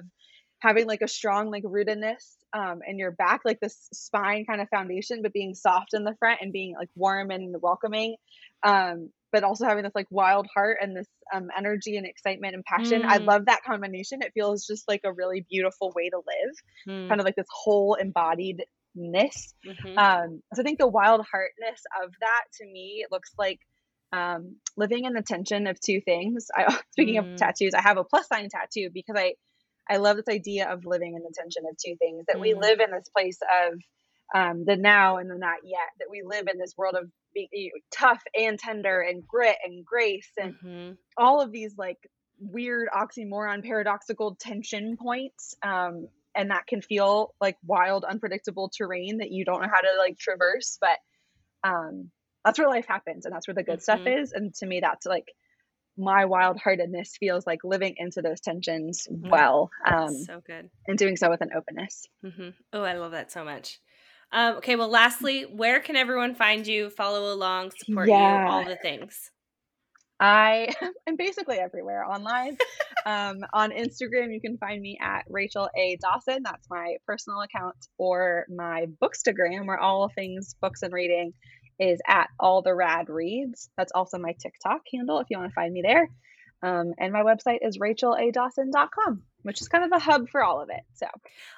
[0.59, 4.69] having like a strong like rootedness um, in your back, like this spine kind of
[4.69, 8.15] foundation, but being soft in the front and being like warm and welcoming.
[8.63, 12.63] Um, but also having this like wild heart and this um, energy and excitement and
[12.63, 13.03] passion.
[13.03, 13.05] Mm.
[13.05, 14.21] I love that combination.
[14.21, 16.55] It feels just like a really beautiful way to live,
[16.87, 17.07] mm.
[17.07, 18.65] kind of like this whole embodiedness.
[18.97, 19.97] Mm-hmm.
[19.97, 23.59] Um, so I think the wild heartness of that to me it looks like
[24.11, 26.47] um, living in the tension of two things.
[26.55, 27.33] I, speaking mm.
[27.33, 29.35] of tattoos, I have a plus sign tattoo because I
[29.89, 32.41] I love this idea of living in the tension of two things that mm-hmm.
[32.41, 33.79] we live in this place of
[34.35, 37.71] um, the now and the not yet, that we live in this world of being
[37.91, 40.91] tough and tender and grit and grace and mm-hmm.
[41.17, 41.97] all of these like
[42.39, 45.55] weird oxymoron, paradoxical tension points.
[45.63, 49.97] Um, and that can feel like wild, unpredictable terrain that you don't know how to
[49.97, 50.77] like traverse.
[50.79, 50.97] But
[51.67, 52.11] um,
[52.45, 54.01] that's where life happens and that's where the good mm-hmm.
[54.01, 54.31] stuff is.
[54.31, 55.25] And to me, that's like
[55.99, 59.29] my wild heartedness feels like living into those tensions mm-hmm.
[59.29, 59.69] well.
[59.85, 60.69] Um, so good.
[60.87, 62.07] And doing so with an openness.
[62.25, 62.49] Mm-hmm.
[62.73, 63.79] Oh, I love that so much.
[64.31, 68.45] Um, okay, well, lastly, where can everyone find you, follow along, support yeah.
[68.45, 69.31] you, all the things?
[70.19, 70.73] I
[71.07, 72.57] am basically everywhere online.
[73.05, 75.97] um, on Instagram, you can find me at Rachel A.
[76.01, 76.43] Dawson.
[76.43, 81.33] That's my personal account, or my Bookstagram, where all things books and reading
[81.79, 83.69] is at All the Rad Reads.
[83.77, 86.09] That's also my TikTok handle if you want to find me there.
[86.61, 90.69] Um, and my website is racheladawson.com, which is kind of a hub for all of
[90.69, 90.81] it.
[90.93, 91.07] So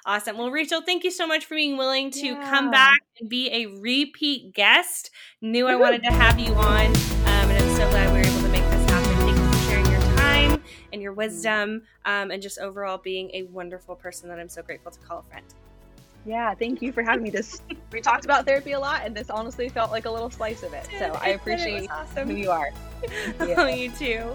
[0.06, 0.38] awesome.
[0.38, 2.50] Well, Rachel, thank you so much for being willing to yeah.
[2.50, 5.10] come back and be a repeat guest.
[5.40, 8.42] Knew I wanted to have you on, um, and I'm so glad we were able
[8.42, 9.16] to make this happen.
[9.26, 10.62] Thank you for sharing your time
[10.92, 14.92] and your wisdom, um, and just overall being a wonderful person that I'm so grateful
[14.92, 15.46] to call a friend.
[16.24, 17.30] Yeah, thank you for having me.
[17.30, 17.60] This
[17.90, 20.72] we talked about therapy a lot, and this honestly felt like a little slice of
[20.72, 20.86] it.
[20.98, 22.28] So I appreciate awesome.
[22.28, 22.70] who you are.
[23.40, 23.54] You.
[23.56, 24.32] oh, you too.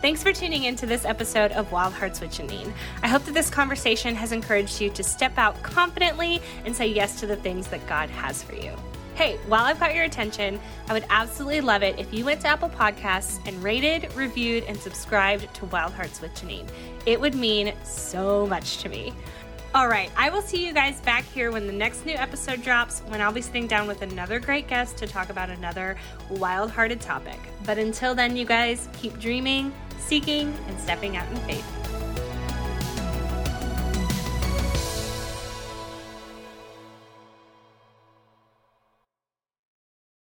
[0.00, 2.72] Thanks for tuning in to this episode of Wild Hearts with Janine.
[3.02, 7.18] I hope that this conversation has encouraged you to step out confidently and say yes
[7.18, 8.72] to the things that God has for you.
[9.18, 12.46] Hey, while I've got your attention, I would absolutely love it if you went to
[12.46, 16.68] Apple Podcasts and rated, reviewed, and subscribed to Wild Hearts with Janine.
[17.04, 19.12] It would mean so much to me.
[19.74, 23.00] All right, I will see you guys back here when the next new episode drops,
[23.08, 25.96] when I'll be sitting down with another great guest to talk about another
[26.30, 27.40] wild hearted topic.
[27.64, 32.07] But until then, you guys keep dreaming, seeking, and stepping out in faith.